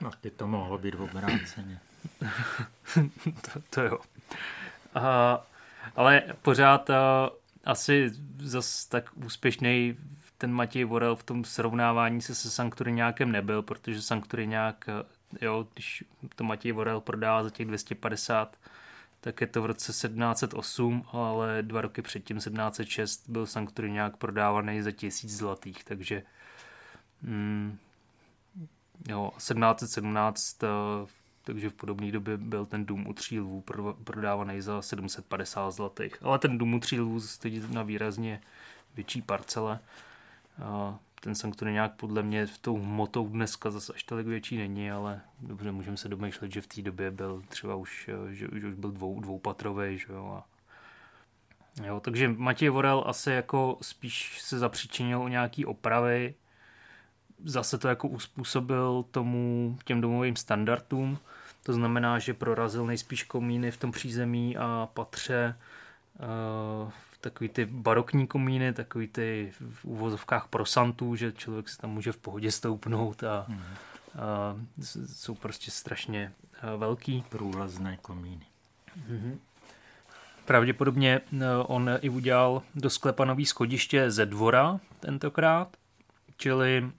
[0.00, 1.80] No, ty to mohlo být v obráceně.
[3.24, 3.98] to, to jo.
[4.94, 5.40] A,
[5.96, 7.30] ale pořád a,
[7.64, 9.96] asi zas tak úspěšný
[10.38, 14.84] ten Matěj Vorel v tom srovnávání se se Sanktoriňákem nebyl, protože Sanktoriňák,
[15.40, 18.56] jo, když to Matěj Vorel prodává za těch 250
[19.26, 23.46] tak je to v roce 1708, ale dva roky předtím, 1706, byl
[23.86, 26.22] nějak prodávaný za tisíc zlatých, takže
[27.22, 27.78] mm,
[29.08, 30.66] jo, 1717, eh,
[31.42, 33.64] takže v podobné době byl ten dům u tří lvů
[34.04, 36.16] prodávaný za 750 zlatých.
[36.22, 38.40] Ale ten dům u tří lvů stojí na výrazně
[38.94, 39.78] větší parcele
[41.20, 45.20] ten sanktuary nějak podle mě v tou motou dneska zase až tolik větší není, ale
[45.40, 48.92] dobře, můžeme se domýšlet, že v té době byl třeba už, že, že už byl
[48.92, 50.56] dvou, dvoupatrový, že jo, a
[51.84, 56.34] Jo, takže Matěj Vorel asi jako spíš se zapříčinil o nějaký opravy,
[57.44, 61.18] zase to jako uspůsobil tomu těm domovým standardům,
[61.62, 65.56] to znamená, že prorazil nejspíš komíny v tom přízemí a patře
[66.84, 72.12] uh, takový ty barokní komíny, takový ty v úvozovkách prosantů, že člověk si tam může
[72.12, 73.62] v pohodě stoupnout a, hmm.
[74.18, 74.56] a
[75.06, 76.32] jsou prostě strašně
[76.76, 77.24] velký.
[77.28, 78.46] Průlezné komíny.
[79.08, 79.38] Hmm.
[80.44, 81.20] Pravděpodobně
[81.66, 85.76] on i udělal do sklepa nový schodiště ze dvora tentokrát,
[86.36, 86.90] čili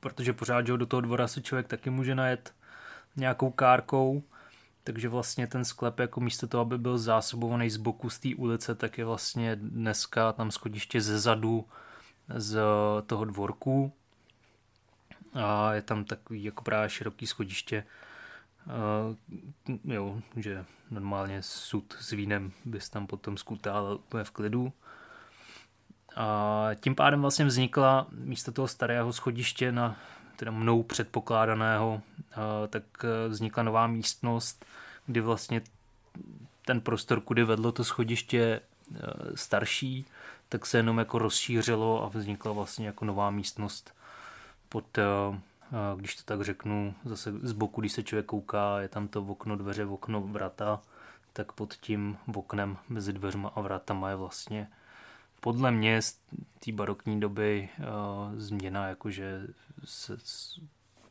[0.00, 2.54] protože pořád do toho dvora se člověk taky může najet
[3.16, 4.22] nějakou kárkou,
[4.84, 8.74] takže vlastně ten sklep jako místo toho, aby byl zásobovaný z boku z té ulice,
[8.74, 11.64] tak je vlastně dneska tam schodiště ze zadu
[12.34, 12.58] z
[13.06, 13.92] toho dvorku
[15.34, 17.84] a je tam takový jako právě široký schodiště,
[18.66, 24.72] uh, jo, že normálně sud s vínem bys tam potom skutal úplně v klidu.
[26.16, 29.96] A tím pádem vlastně vznikla místo toho starého schodiště na
[30.36, 32.00] teda mnou předpokládaného,
[32.68, 34.64] tak e, vznikla nová místnost,
[35.06, 35.62] kdy vlastně
[36.64, 38.60] ten prostor, kudy vedlo to schodiště e,
[39.34, 40.06] starší,
[40.48, 43.94] tak se jenom jako rozšířilo a vznikla vlastně jako nová místnost
[44.68, 44.98] pod,
[45.96, 49.56] když to tak řeknu, zase z boku, když se člověk kouká, je tam to okno,
[49.56, 50.80] dveře, okno, vrata,
[51.32, 54.68] tak pod tím oknem mezi dveřma a vratama je vlastně
[55.44, 56.18] podle mě z
[56.64, 59.46] té barokní doby uh, změna, jakože
[59.84, 60.16] se,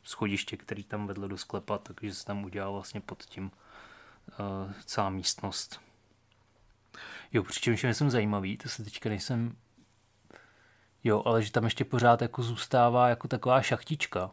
[0.02, 5.10] schodiště, který tam vedlo do sklepa, takže se tam udělal vlastně pod tím uh, celá
[5.10, 5.80] místnost.
[7.32, 9.56] Jo, přičemž jsem zajímavý, to se teďka nejsem...
[11.04, 14.30] Jo, ale že tam ještě pořád jako zůstává jako taková šachtička,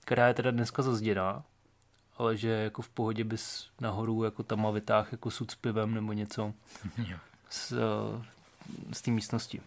[0.00, 1.44] která je teda dneska zazděná,
[2.16, 6.12] ale že jako v pohodě bys nahoru jako tam vytáhl jako sud s pivem nebo
[6.12, 6.54] něco.
[6.98, 7.18] Jo.
[7.48, 8.24] S, uh,
[8.92, 9.60] z té místnosti.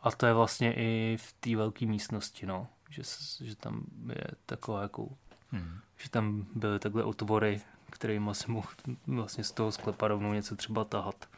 [0.00, 2.68] A to je vlastně i v té velké místnosti, no.
[2.90, 3.02] Že,
[3.40, 5.08] že tam je taková jako,
[5.50, 5.80] hmm.
[5.96, 8.68] že tam byly takhle otvory, kterými se mohl
[9.06, 11.28] vlastně z toho sklepa rovnou něco třeba tahat.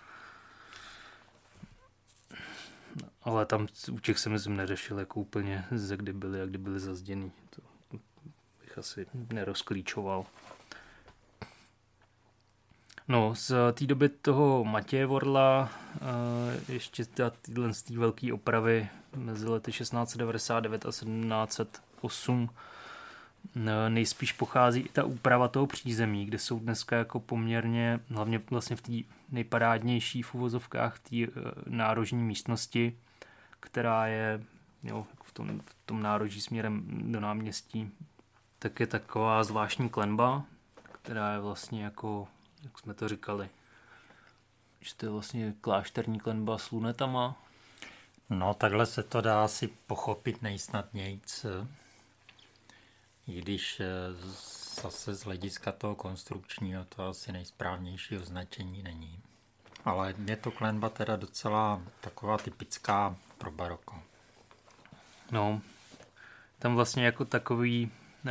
[3.23, 6.81] Ale tam u těch se myslím neřešil jako úplně, ze kdy byly a kdy byly
[6.81, 7.33] zazděný.
[7.51, 7.63] To
[8.61, 10.27] bych asi nerozklíčoval.
[13.09, 17.05] No, z té doby toho Matěje Vorla, eh, ještě
[17.42, 22.51] tyhle z té velké opravy mezi lety 1699 a 1708,
[23.57, 28.77] eh, nejspíš pochází i ta úprava toho přízemí, kde jsou dneska jako poměrně, hlavně vlastně
[28.77, 28.92] v té
[29.31, 32.99] nejparádnější v uvozovkách, v té eh, nárožní místnosti,
[33.61, 34.42] která je
[34.83, 37.90] jo, v, tom, v tom nároží směrem do náměstí,
[38.59, 40.45] tak je taková zvláštní klenba,
[41.03, 42.29] která je vlastně jako
[42.62, 43.49] jak jsme to říkali.
[44.81, 47.42] Že to je vlastně klášterní klenba s lunetama.
[48.31, 51.47] No, takhle se to dá asi pochopit nejsnadnějc,
[53.29, 53.87] i když eh,
[54.83, 59.21] zase z hlediska toho konstrukčního to asi nejsprávnější označení není.
[59.85, 64.03] Ale je to klenba teda docela taková typická pro baroko.
[65.31, 65.61] No,
[66.59, 67.90] tam vlastně jako takový
[68.25, 68.31] uh,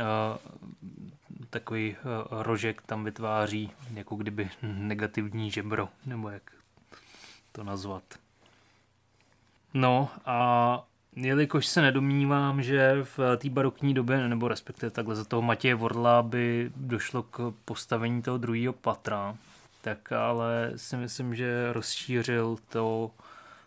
[1.50, 6.42] takový uh, rožek tam vytváří jako kdyby negativní žebro, nebo jak
[7.52, 8.02] to nazvat.
[9.74, 10.84] No a
[11.16, 16.22] jelikož se nedomnívám, že v té barokní době, nebo respektive takhle za toho Matěje Vorla
[16.22, 19.36] by došlo k postavení toho druhého patra,
[19.80, 23.10] tak ale si myslím, že rozšířil to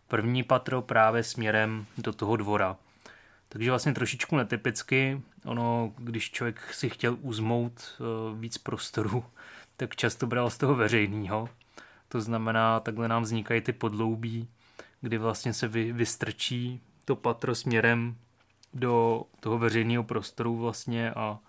[0.08, 2.76] první patro právě směrem do toho dvora.
[3.50, 9.26] Takže vlastně trošičku netypicky, ono, když člověk si chtěl uzmout uh, víc prostoru,
[9.78, 11.50] tak často bral z toho veřejného.
[12.08, 14.48] To znamená, takhle nám vznikají ty podloubí,
[15.02, 18.16] kdy vlastně se vy, vystrčí to patro směrem
[18.74, 21.40] do toho veřejného prostoru vlastně a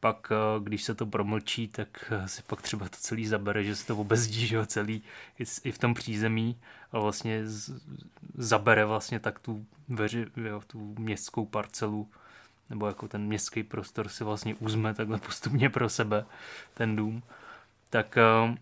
[0.00, 3.76] pak, eh, když se to promlčí, tak eh, si pak třeba to celý zabere, že
[3.76, 5.02] se to obezdí, že celý
[5.64, 6.60] i v tom přízemí
[6.92, 7.82] a vlastně z,
[8.34, 12.10] zabere vlastně tak tu, veři, jo, tu městskou parcelu
[12.70, 16.26] nebo jako ten městský prostor si vlastně uzme takhle postupně pro sebe,
[16.74, 17.22] ten dům.
[17.90, 18.56] Tak eh,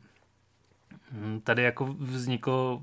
[1.11, 2.83] hm, tady jako vzniklo,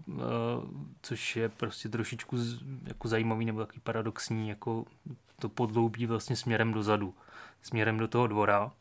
[1.02, 2.38] což je prostě trošičku
[2.84, 4.86] jako zajímavý nebo takový paradoxní, jako
[5.40, 7.14] to podloubí vlastně směrem dozadu
[7.64, 8.72] směrem do toho dvora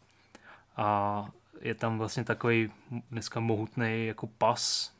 [0.77, 1.27] a
[1.61, 2.71] je tam vlastně takový
[3.11, 4.93] dneska mohutný jako pas,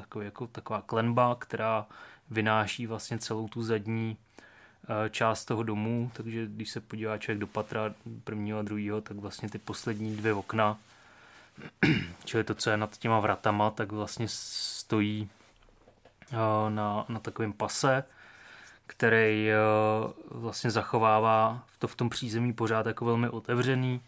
[0.00, 1.86] jako, jako taková klenba, která
[2.30, 4.16] vynáší vlastně celou tu zadní
[5.10, 7.94] část toho domu, takže když se podívá člověk do patra
[8.24, 10.78] prvního a druhého, tak vlastně ty poslední dvě okna,
[12.24, 15.28] čili to, co je nad těma vratama, tak vlastně stojí
[16.68, 18.04] na, na takovém pase
[18.86, 19.56] který eh,
[20.30, 24.00] vlastně zachovává to v tom přízemí pořád jako velmi otevřený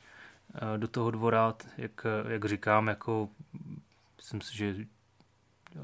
[0.55, 3.29] eh, do toho dvora, jak, jak říkám, jako
[4.17, 4.75] myslím si, že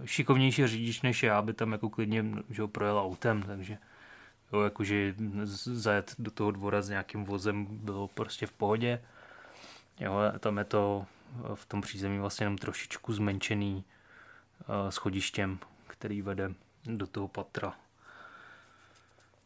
[0.04, 3.78] šikovnější řidič než já by tam jako klidně že ho projel autem, takže
[4.56, 5.14] jo, jakože
[5.54, 9.02] zajet do toho dvora s nějakým vozem bylo prostě v pohodě.
[10.00, 11.06] Jo, tam je to
[11.54, 16.54] v tom přízemí vlastně jenom trošičku zmenšený uh, schodištěm, který vede
[16.86, 17.74] do toho patra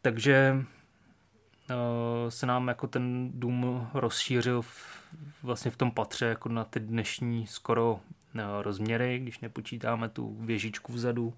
[0.03, 0.57] takže
[1.71, 1.77] uh,
[2.29, 5.05] se nám jako ten dům rozšířil v,
[5.43, 8.01] vlastně v tom patře jako na ty dnešní skoro uh,
[8.63, 11.35] rozměry, když nepočítáme tu věžičku vzadu.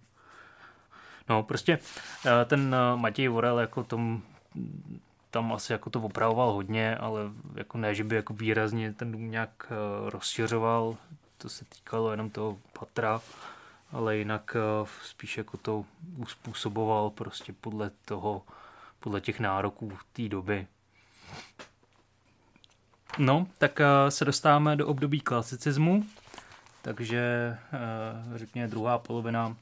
[1.31, 4.23] No prostě uh, ten uh, Matěj Vorel jako tom
[5.31, 7.21] tam asi jako to opravoval hodně, ale
[7.55, 10.97] jako ne, že by jako výrazně ten dům nějak uh, rozšiřoval,
[11.39, 13.21] to se týkalo jenom toho patra,
[13.93, 14.57] ale jinak
[15.03, 15.85] spíš jako to
[16.17, 18.43] uspůsoboval prostě podle toho,
[19.01, 20.67] podle těch nároků té doby.
[23.19, 26.05] No, tak eh, se dostáváme do období klasicismu,
[26.83, 29.57] takže eh, řekněme druhá polovina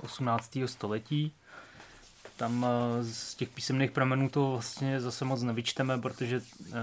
[0.00, 0.56] 18.
[0.64, 1.32] Eh, století.
[2.36, 2.66] Tam
[3.00, 6.40] z těch písemných pramenů to vlastně zase moc nevyčteme, protože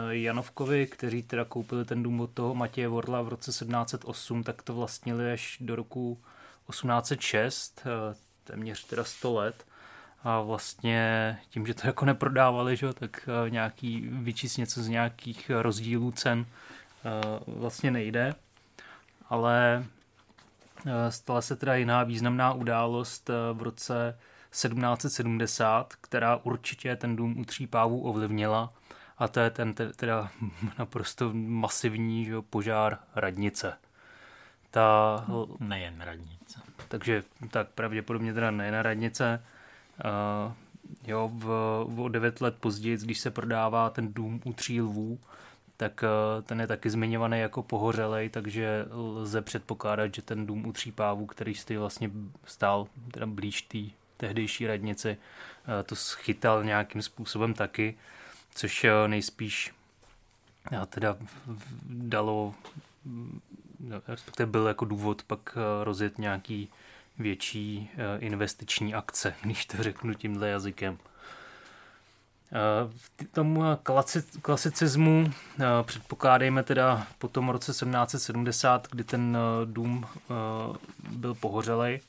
[0.09, 4.73] Janovkovi, kteří teda koupili ten dům od toho Matěje Vorla v roce 1708, tak to
[4.73, 6.17] vlastnili až do roku
[6.69, 7.81] 1806,
[8.43, 9.65] téměř teda 100 let
[10.23, 15.51] a vlastně tím, že to jako neprodávali, že, tak eh, nějaký vyčíst něco z nějakých
[15.61, 17.09] rozdílů cen eh,
[17.47, 18.35] vlastně nejde.
[19.29, 19.87] Ale eh,
[21.09, 24.17] stala se teda jiná významná událost v roce
[24.51, 28.73] 1770, která určitě ten dům u tří pávů ovlivnila
[29.17, 30.29] a to je ten teda
[30.79, 33.77] naprosto masivní že, požár radnice.
[34.71, 35.25] Ta,
[35.59, 36.59] nejen radnice.
[36.87, 39.43] Takže tak pravděpodobně teda nejen radnice,
[39.93, 40.53] Uh,
[41.07, 41.49] jo, v,
[41.97, 45.19] o devět let později, když se prodává ten dům u tří lvů,
[45.77, 50.73] tak uh, ten je taky zmiňovaný jako pohořelej, takže lze předpokládat, že ten dům u
[50.73, 52.09] tří pávů, který stojí vlastně
[52.45, 53.79] stál teda blíž té
[54.17, 55.17] tehdejší radnici,
[55.67, 57.97] uh, to schytal nějakým způsobem taky,
[58.55, 59.73] což nejspíš
[60.71, 61.17] já teda
[61.89, 62.53] dalo,
[63.79, 66.69] no, respektive byl jako důvod pak rozjet nějaký
[67.19, 70.97] větší eh, investiční akce, když to řeknu tímhle jazykem.
[72.53, 73.77] Eh, v tom
[74.41, 80.05] klasicismu eh, předpokládejme teda po tom roce 1770, kdy ten dům
[81.09, 81.99] byl pohořelej,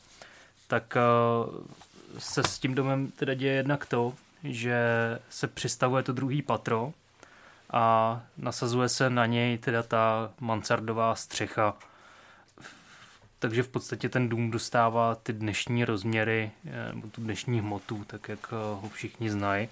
[0.68, 0.96] tak
[2.18, 4.14] se s tím domem teda děje jednak to,
[4.44, 4.78] že
[5.30, 6.92] se přistavuje to druhý patro
[7.70, 11.74] a nasazuje se na něj teda ta mansardová střecha
[13.38, 16.50] takže v podstatě ten dům dostává ty dnešní rozměry,
[16.92, 19.68] nebo tu dnešní hmotu, tak jak ho všichni znají.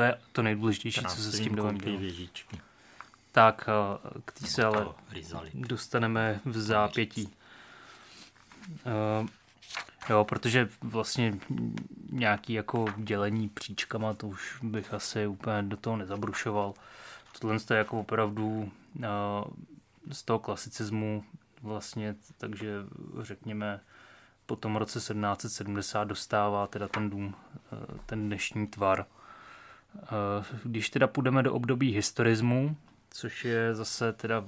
[0.00, 1.72] To je to nejdůležitější, co se s tím dělá.
[3.32, 3.68] Tak,
[4.24, 4.86] k té se ale
[5.54, 7.28] dostaneme v zápětí.
[9.20, 9.28] Uh,
[10.10, 11.38] jo, protože vlastně
[12.10, 16.74] nějaký jako dělení příčkama, to už bych asi úplně do toho nezabrušoval.
[17.40, 19.04] Tohle je jako opravdu uh,
[20.12, 21.24] z toho klasicismu
[21.62, 22.74] vlastně, takže
[23.20, 23.80] řekněme
[24.46, 27.34] po tom roce 1770 dostává teda ten dům
[27.72, 29.06] uh, ten dnešní tvar.
[30.64, 32.76] Když teda půjdeme do období historismu,
[33.10, 34.44] což je zase teda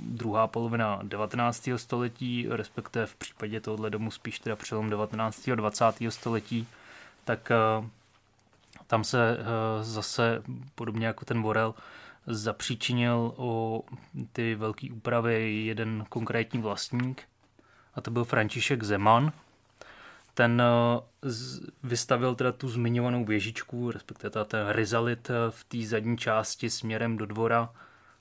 [0.00, 1.68] druhá polovina 19.
[1.76, 5.48] století, respektive v případě tohohle domu spíš teda přelom 19.
[5.48, 5.84] a 20.
[6.08, 6.66] století,
[7.24, 7.88] tak eh,
[8.86, 9.44] tam se eh,
[9.84, 10.42] zase,
[10.74, 11.74] podobně jako ten Vorel,
[12.26, 13.82] zapříčinil o
[14.32, 17.22] ty velké úpravy jeden konkrétní vlastník,
[17.94, 19.32] a to byl František Zeman.
[20.34, 21.28] Ten eh,
[21.82, 27.70] vystavil teda tu zmiňovanou věžičku, respektive ten rizalit v té zadní části směrem do dvora,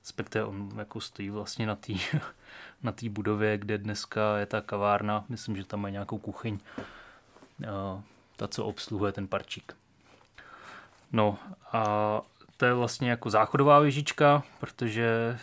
[0.02, 1.94] respektive on jako stojí vlastně na té
[2.84, 6.60] na tý budově, kde dneska je ta kavárna, myslím, že tam má nějakou kuchyň,
[8.36, 9.76] ta, co obsluhuje ten parčík.
[11.12, 11.38] No
[11.72, 12.22] a
[12.58, 15.40] to je vlastně jako záchodová věžička, protože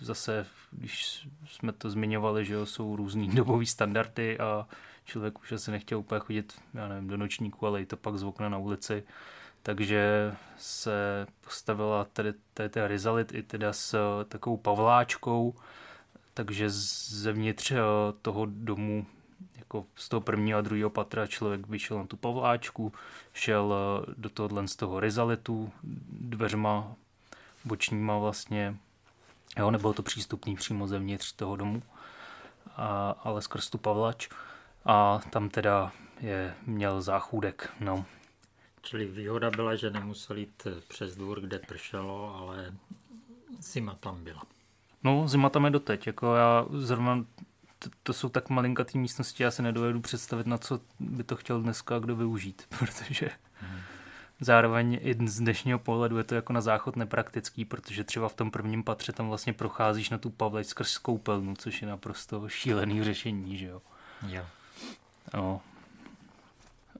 [0.00, 4.66] zase, když jsme to zmiňovali, že jsou různý dobový standardy a
[5.04, 8.22] člověk už asi nechtěl úplně chodit, já nevím, do nočníku, ale i to pak z
[8.22, 9.04] okna na ulici,
[9.62, 15.54] takže se postavila tady, tady ta rizalit i teda s eh, takovou pavláčkou,
[16.34, 17.76] takže zevnitř eh,
[18.22, 19.06] toho domu
[19.56, 22.92] jako z toho prvního a druhého patra člověk vyšel na tu pavláčku,
[23.32, 25.72] šel eh, do tohohle z toho rizalitu
[26.10, 26.94] dveřma
[27.64, 28.76] bočníma vlastně,
[29.58, 31.82] jo, nebylo to přístupný přímo zevnitř toho domu,
[32.76, 34.28] a, ale skrz tu pavlač
[34.84, 38.04] a tam teda je, měl záchůdek, no.
[38.82, 42.74] Čili výhoda byla, že nemusel jít přes dvůr, kde pršelo, ale
[43.60, 44.42] zima tam byla.
[45.04, 46.06] No, zima tam je doteď.
[46.06, 47.24] Jako já zrovna
[47.78, 51.62] to, to jsou tak malinkatý místnosti, já se nedovedu představit, na co by to chtěl
[51.62, 53.80] dneska kdo využít, protože hmm.
[54.40, 58.50] zároveň i z dnešního pohledu je to jako na záchod nepraktický, protože třeba v tom
[58.50, 63.58] prvním patře tam vlastně procházíš na tu Pavleč skrz koupelnu, což je naprosto šílený řešení,
[63.58, 63.82] že jo.
[64.28, 64.42] Jo.
[64.42, 64.59] No,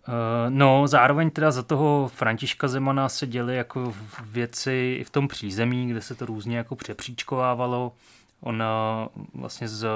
[0.09, 5.29] Eh, no, zároveň teda za toho Františka Zemana se děly jako věci i v tom
[5.29, 7.93] přízemí, kde se to různě jako přepříčkovávalo.
[8.41, 8.63] On
[9.35, 9.87] vlastně z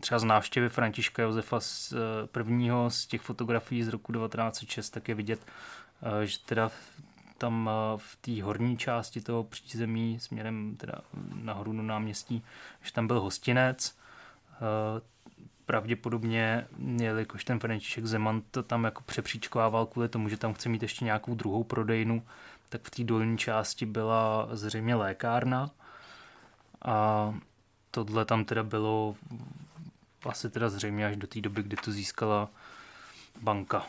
[0.00, 5.08] třeba z návštěvy Františka Josefa z eh, prvního z těch fotografií z roku 1906 tak
[5.08, 5.40] je vidět,
[6.02, 6.70] eh, že teda
[7.38, 10.94] tam v té horní části toho přízemí směrem teda
[11.34, 12.44] nahoru do náměstí,
[12.82, 13.96] že tam byl hostinec,
[15.70, 16.66] pravděpodobně,
[17.00, 21.04] jelikož ten František Zeman to tam jako přepříčkovával kvůli tomu, že tam chce mít ještě
[21.04, 22.22] nějakou druhou prodejnu,
[22.68, 25.70] tak v té dolní části byla zřejmě lékárna
[26.84, 27.34] a
[27.90, 29.16] tohle tam teda bylo
[30.24, 32.48] asi teda zřejmě až do té doby, kdy to získala
[33.42, 33.86] banka.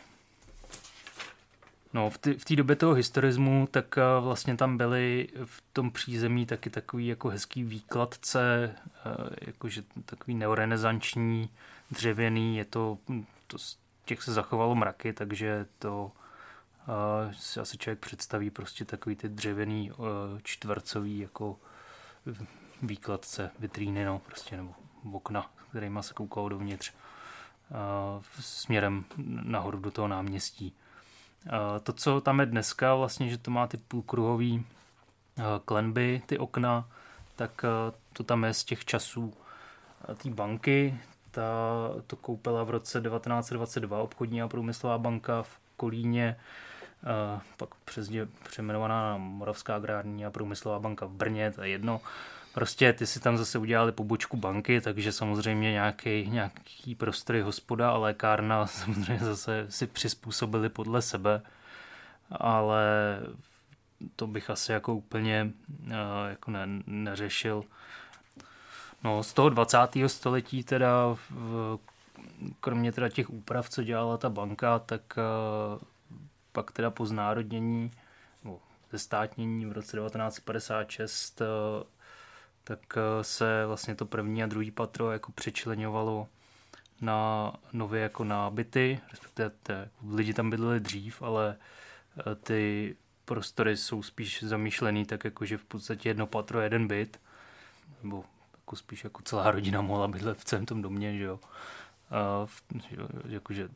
[1.94, 6.70] No, v té době toho historismu, tak eh, vlastně tam byly v tom přízemí taky
[6.70, 11.50] takový jako hezký výkladce, eh, jakože takový neorenesanční,
[11.90, 12.98] dřevěný, je to,
[13.46, 19.16] to z těch se zachovalo mraky, takže to uh, si asi člověk představí prostě takový
[19.16, 20.06] ty dřevěný uh,
[20.42, 21.56] čtvercový jako
[22.82, 24.74] výkladce, vitríny, no, prostě, nebo
[25.12, 26.92] okna, kterýma se koukalo dovnitř
[27.70, 29.04] uh, směrem
[29.42, 30.74] nahoru do toho náměstí.
[31.82, 34.64] To, co tam je dneska, vlastně, že to má ty půlkruhový
[35.64, 36.88] klenby, ty okna,
[37.36, 37.64] tak
[38.12, 39.34] to tam je z těch časů
[40.22, 40.98] té banky.
[41.30, 41.42] Ta
[42.06, 46.36] to koupila v roce 1922 obchodní a průmyslová banka v Kolíně,
[47.56, 52.00] pak přesně přejmenovaná na Moravská agrární a průmyslová banka v Brně, to je jedno.
[52.54, 57.96] Prostě ty si tam zase udělali pobočku banky, takže samozřejmě nějaký, nějaký prostory hospoda a
[57.96, 61.42] lékárna samozřejmě zase si přizpůsobili podle sebe,
[62.30, 62.82] ale
[64.16, 65.50] to bych asi jako úplně
[65.86, 65.92] uh,
[66.28, 67.64] jako ne, neřešil.
[69.04, 69.78] No, z toho 20.
[70.06, 71.78] století teda, v,
[72.60, 75.82] kromě teda těch úprav, co dělala ta banka, tak uh,
[76.52, 77.90] pak teda po znárodnění,
[78.44, 81.46] nebo zestátnění v roce 1956 uh,
[82.64, 86.28] tak eh, se vlastně to první a druhý patro jako přečlenovalo
[87.00, 91.56] na nově jako na byty, respektive te, lidi tam bydleli dřív, ale
[92.18, 97.20] eh, ty prostory jsou spíš zamýšlený tak jako, že v podstatě jedno patro, jeden byt,
[98.02, 101.40] nebo jako spíš jako celá rodina mohla bydlet v celém tom domě, že jo.
[102.10, 102.62] A v,
[103.28, 103.68] jakože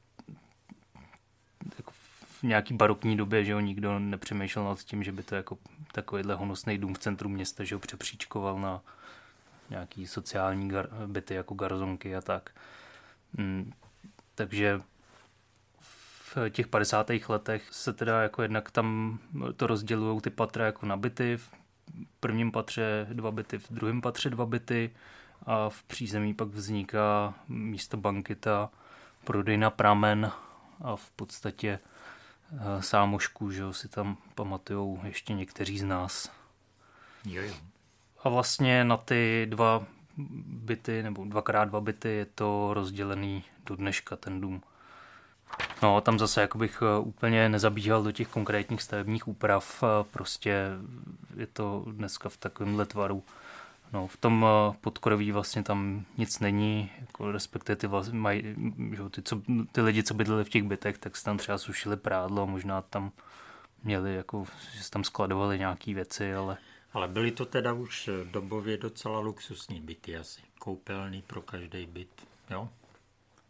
[1.79, 2.06] jako v
[2.47, 5.59] nějaký barokní době, že jo, nikdo nepřemýšlel nad tím, že by to jako
[5.93, 8.81] takovýhle honosný dům v centru města, že ho přepříčkoval na
[9.71, 12.51] nějaký sociální gar, byty jako garzonky a tak.
[13.33, 13.73] Mm,
[14.35, 14.81] takže
[16.35, 17.11] v těch 50.
[17.29, 19.19] letech se teda jako jednak tam
[19.57, 21.37] to rozdělují ty patra jako na byty.
[21.37, 21.51] V
[22.21, 24.91] prvním patře dva byty, v druhém patře dva byty
[25.47, 28.71] a v přízemí pak vzniká místo banky ta
[29.25, 30.33] prodejna pramen
[30.81, 31.79] a v podstatě
[32.81, 36.33] sámošku, že jo, si tam pamatujou ještě někteří z nás.
[37.25, 37.55] Jo, jo.
[38.25, 39.85] A vlastně na ty dva
[40.47, 44.63] byty, nebo dvakrát dva byty je to rozdělený do dneška ten dům.
[45.83, 50.71] No, tam zase jako bych eh, úplně nezabíhal do těch konkrétních stavebních úprav, eh, prostě
[51.37, 53.25] je to dneska v takovém tvaru.
[53.93, 58.43] No, v tom eh, podkroví vlastně tam nic není, jako respektive ty, vlastně maj,
[58.93, 61.97] že, ty, co, ty lidi, co bydleli v těch bytech, tak se tam třeba sušili
[61.97, 63.13] prádlo, možná tam
[63.85, 66.57] měli, jako, že se tam skladovali nějaké věci, ale...
[66.93, 72.69] Ale byly to teda už dobově docela luxusní byty asi, koupelný pro každý byt, jo?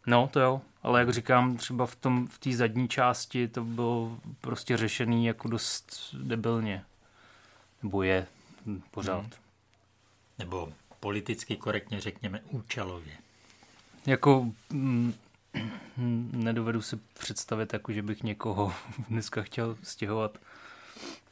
[0.07, 4.19] No, to jo, ale jak říkám, třeba v tom v té zadní části to bylo
[4.41, 6.85] prostě řešený jako dost debilně.
[7.83, 8.27] Nebo je
[8.91, 9.21] pořád.
[9.21, 9.46] Hmm.
[10.39, 13.13] Nebo politicky korektně řekněme účelově.
[14.07, 15.15] Jako mm,
[16.33, 18.75] nedovedu si představit, jako, že bych někoho
[19.09, 20.39] dneska chtěl stěhovat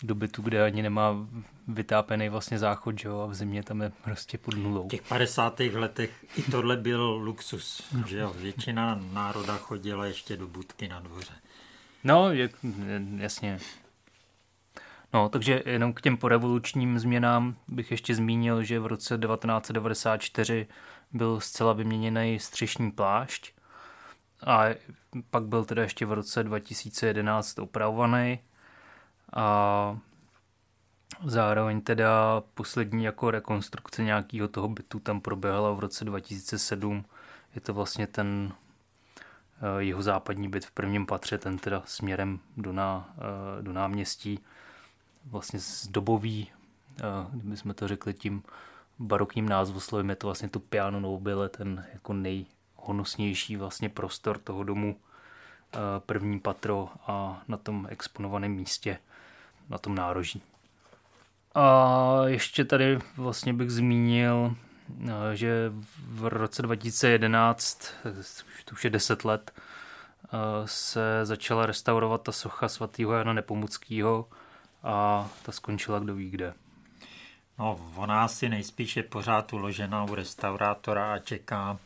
[0.02, 1.26] do bytu, kde ani nemá
[1.68, 4.86] vytápený vlastně záchod, že jo, a v zimě tam je prostě pod nulou.
[4.86, 5.60] V těch 50.
[5.60, 11.32] letech i tohle byl luxus, že jo, většina národa chodila ještě do budky na dvoře.
[12.04, 12.50] No, je,
[13.16, 13.58] jasně.
[15.14, 20.66] No, takže jenom k těm porevolučním změnám bych ještě zmínil, že v roce 1994
[21.12, 23.52] byl zcela vyměněný střešní plášť
[24.46, 24.64] a
[25.30, 28.38] pak byl teda ještě v roce 2011 opravovaný
[29.32, 29.98] a
[31.24, 37.04] zároveň teda poslední jako rekonstrukce nějakého toho bytu tam proběhla v roce 2007.
[37.54, 42.72] Je to vlastně ten eh, jeho západní byt v prvním patře, ten teda směrem do,
[42.72, 44.40] ná, eh, do náměstí,
[45.26, 46.50] vlastně z dobový,
[46.98, 47.02] eh,
[47.32, 48.42] kdybychom to řekli tím
[48.98, 54.96] barokním názvoslovím, je to vlastně to piano nobile, ten jako nejhonosnější vlastně prostor toho domu,
[56.06, 58.98] první patro a na tom exponovaném místě
[59.68, 60.42] na tom nároží.
[61.54, 64.56] A ještě tady vlastně bych zmínil,
[65.34, 65.72] že
[66.08, 67.92] v roce 2011,
[68.64, 69.52] to už je 10 let,
[70.64, 74.28] se začala restaurovat ta socha svatého Jana Nepomuckého
[74.84, 76.54] a ta skončila kdo ví kde.
[77.58, 81.78] No, ona asi nejspíš je pořád uložena u restaurátora a čeká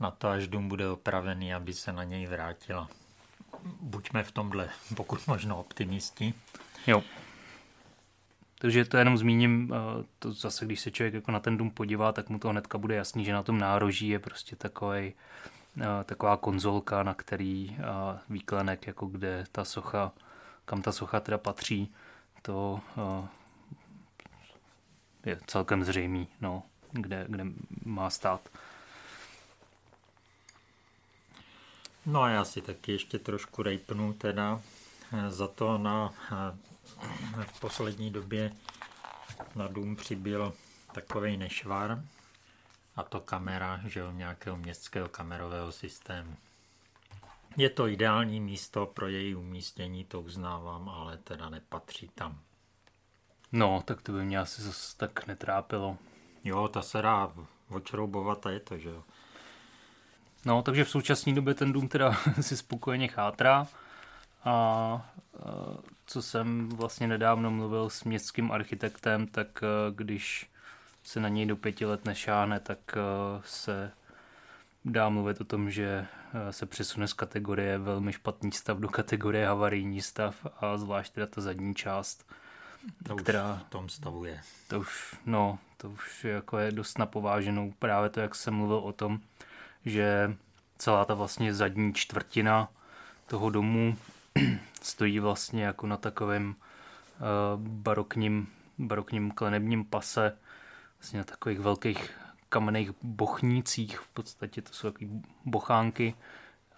[0.00, 2.88] na to, až dům bude opravený, aby se na něj vrátila.
[3.80, 6.34] Buďme v tomhle pokud možno optimisti.
[6.86, 7.02] Jo.
[8.58, 12.12] Takže to jenom zmíním, eh, to zase, když se člověk jako na ten dům podívá,
[12.12, 15.12] tak mu to hnedka bude jasný, že na tom nároží je prostě takový,
[15.80, 20.12] eh, taková konzolka, na který eh, výklenek, jako kde ta socha,
[20.64, 21.92] kam ta socha teda patří,
[22.42, 22.80] to
[25.26, 26.62] je celkem zřejmý, no,
[26.92, 27.44] kde, kde
[27.84, 28.48] má stát.
[32.06, 34.60] No a já si taky ještě trošku rejpnu teda
[35.28, 36.12] za to na
[37.46, 38.52] v poslední době
[39.54, 40.52] na dům přibyl
[40.92, 42.04] takový nešvar
[42.96, 46.36] a to kamera, že jo, nějakého městského kamerového systému.
[47.56, 52.40] Je to ideální místo pro její umístění, to uznávám, ale teda nepatří tam.
[53.52, 55.96] No, tak to by mě asi zase tak netrápilo.
[56.44, 57.32] Jo, ta se dá
[57.68, 59.02] očroubovat a je to, že jo.
[60.44, 63.66] No, takže v současné době ten dům teda si spokojeně chátrá
[64.44, 65.12] a
[66.06, 70.50] co jsem vlastně nedávno mluvil s městským architektem, tak když
[71.02, 72.78] se na něj do pěti let nešáhne, tak
[73.44, 73.92] se
[74.84, 76.06] dá mluvit o tom, že
[76.50, 81.40] se přesune z kategorie velmi špatný stav do kategorie havarijní stav a zvlášť teda ta
[81.40, 82.30] zadní část,
[83.06, 84.40] to která v tom stavu je.
[84.68, 87.72] To už, no, to už jako je dost napováženou.
[87.78, 89.20] Právě to, jak jsem mluvil o tom,
[89.84, 90.36] že
[90.78, 92.68] celá ta vlastně zadní čtvrtina
[93.26, 93.96] toho domu
[94.82, 100.36] stojí vlastně jako na takovém uh, barokním, barokním klenebním pase,
[100.98, 102.20] vlastně na takových velkých
[102.50, 105.10] kamenných bochnících, v podstatě to jsou takové
[105.44, 106.14] bochánky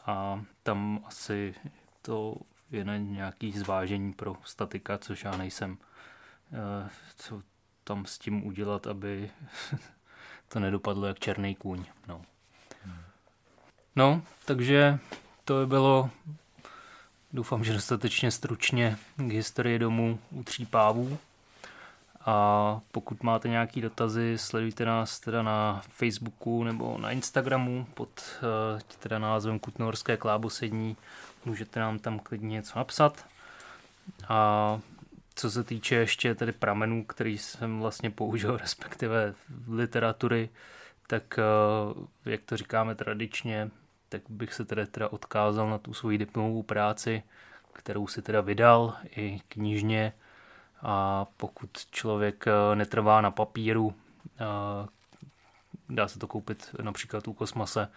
[0.06, 1.54] a tam asi
[2.02, 2.36] to
[2.70, 5.72] je na nějaký zvážení pro statika, což já nejsem.
[5.72, 7.42] Uh, co
[7.84, 9.30] tam s tím udělat, aby
[10.48, 11.84] to nedopadlo jak černý kůň.
[12.08, 12.22] No.
[13.96, 14.98] no, takže
[15.44, 16.10] to by bylo
[17.32, 21.18] doufám, že dostatečně stručně k historii domů u tří pávů.
[22.26, 28.08] A pokud máte nějaké dotazy, sledujte nás teda na Facebooku nebo na Instagramu pod
[28.42, 30.96] uh, teda názvem Kutnohorské klábosední.
[31.44, 33.26] Můžete nám tam klidně něco napsat.
[34.28, 34.80] A
[35.34, 39.34] co se týče ještě tedy pramenů, který jsem vlastně použil, respektive
[39.68, 40.48] literatury,
[41.06, 41.38] tak
[41.96, 43.70] uh, jak to říkáme tradičně,
[44.08, 47.22] tak bych se teda, teda odkázal na tu svoji diplomovou práci,
[47.72, 50.12] kterou si teda vydal i knižně
[50.82, 53.94] a pokud člověk eh, netrvá na papíru,
[54.40, 54.88] eh,
[55.88, 57.88] dá se to koupit například u Kosmase,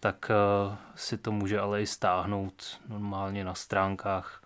[0.00, 4.42] tak eh, si to může ale i stáhnout normálně na stránkách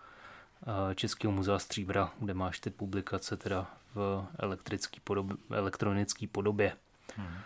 [0.95, 6.77] Českého muzea Stříbra, kde máš ty publikace teda v elektrický podobě, elektronické podobě.
[7.17, 7.39] Hmm.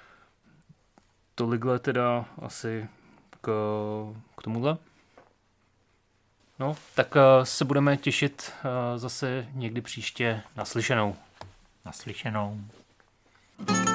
[1.34, 2.88] Tolikhle teda asi
[3.40, 3.51] k,
[4.36, 4.78] k tomuhle.
[6.59, 11.17] No, tak eh, se budeme těšit eh, zase někdy příště naslyšenou.
[11.85, 12.61] Naslyšenou.
[13.67, 13.86] thank you